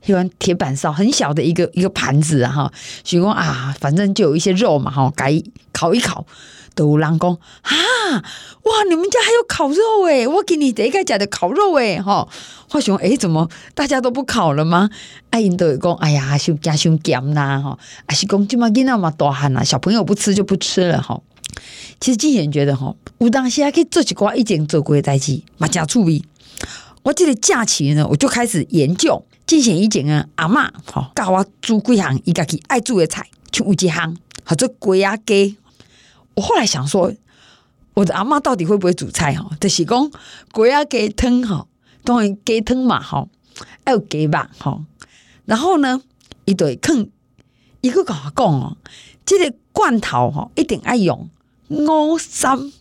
[0.06, 2.72] 一款铁板烧，很小的一个一个盘子啊哈，
[3.04, 5.42] 许工啊，反正就有一些肉嘛哈，改
[5.74, 6.26] 烤一烤，
[6.74, 7.74] 都有人讲啊，
[8.14, 12.26] 哇，你们家还有烤肉诶，我给你第一个家的烤肉诶哈，
[12.72, 14.90] 我想诶，怎么大家都不烤了吗？
[15.32, 17.78] 阿英都有讲，哎呀，伤加伤咸呐哈，
[18.08, 21.20] 还是讲今嘛囡仔嘛大汉啦，小朋友不吃就不吃了哈。
[22.00, 26.22] 其实今年觉得哈，有当时还可以做几挂已经做过的代志，嘛加趣味。
[27.04, 29.26] 我这个假期呢，我就开始研究。
[29.46, 35.58] 之前以前啊，阿嬷吼教我煮几项伊家己爱煮的菜，像有一项或者龟仔鸡。
[36.36, 37.14] 我后来想说，
[37.94, 39.34] 我的阿嬷到底会不会煮菜？
[39.34, 40.12] 哈，就是讲
[40.54, 41.68] 鸡仔鸡汤哈，
[42.04, 43.28] 当然鸡汤嘛，哈，
[43.86, 44.84] 还有鸡肉哈。
[45.46, 46.02] 然后呢，
[46.44, 47.10] 一对坑，
[47.80, 48.78] 一个跟我讲哦，
[49.26, 51.30] 这个罐头哈，一定爱用
[51.70, 52.72] 五三。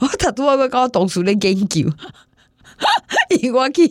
[0.00, 1.90] 我他都要搞董事的研究。
[3.40, 3.88] 伊我去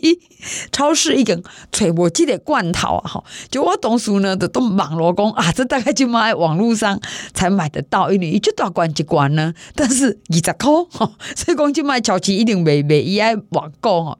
[0.70, 1.42] 超市已经
[1.72, 3.08] 揣无即个罐头啊！
[3.08, 7.00] 吼，就我同事呢，就都网络讲啊，这大概就买网络上
[7.32, 14.18] 才买得到，因为伊这大罐一罐呢，但是二十块吼，所以讲就买超市一定袂袂伊爱网购吼。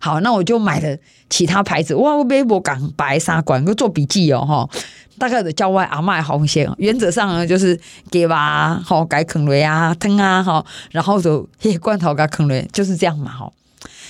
[0.00, 0.98] 好，那我就买了
[1.30, 4.70] 其他牌子，哇，我买无共白三罐，我做笔记哦，吼，
[5.18, 7.78] 大概就叫我阿嬷红线，原则上呢就是
[8.10, 13.52] 给吧，吼，改坑雷啊，汤啊，吼，然后就嘿罐头改坑雷，就是这样嘛，吼。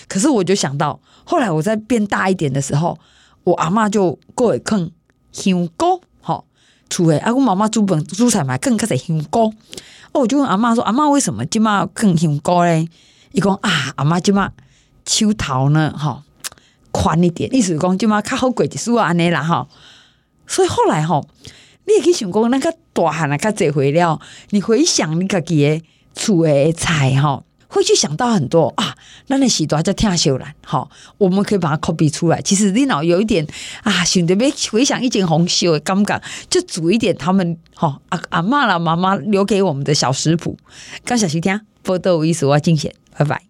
[0.09, 2.98] 可是我就想到，后来我在变大一点的时候，
[3.44, 4.90] 我阿嬷就过会啃
[5.32, 6.44] 香菇，好，
[6.90, 9.52] 厝诶，啊，我妈妈煮饭煮菜嘛，更较侪香菇。
[10.12, 12.88] 哦，我就问阿嬷说：“阿嬷为什么今麦要更香菇嘞？”
[13.32, 14.52] 伊讲啊，阿嬷今麦
[15.07, 16.22] 手头呢，哈，
[16.92, 19.66] 宽一点，意思讲今麦较好过一丝安尼啦，哈。
[20.47, 21.20] 所以后来哈，
[21.86, 24.20] 你也可以想讲，那个大汉啊，较侪回了，
[24.51, 25.82] 你回想你家己的
[26.14, 27.42] 厝诶菜，哈。
[27.66, 28.95] 会去想到很多啊，
[29.26, 30.88] 那那许多叫天秀兰，好，
[31.18, 32.40] 我们可以把它 copy 出来。
[32.40, 33.45] 其实你脑有一点
[33.82, 40.57] 啊，想得别回想一件红秀的感觉，就煮一点他们好阿阿嬷啦妈妈留给我们的小食谱。
[41.05, 43.42] 刚小徐听，报道有意思，我敬贤，拜拜。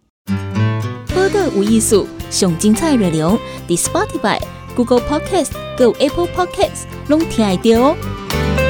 [1.29, 3.39] 得有意思，上精彩内容，
[3.69, 4.41] 伫 Spotify、
[4.75, 8.64] Google Podcast、Google Apple Podcasts，拢听得到哦。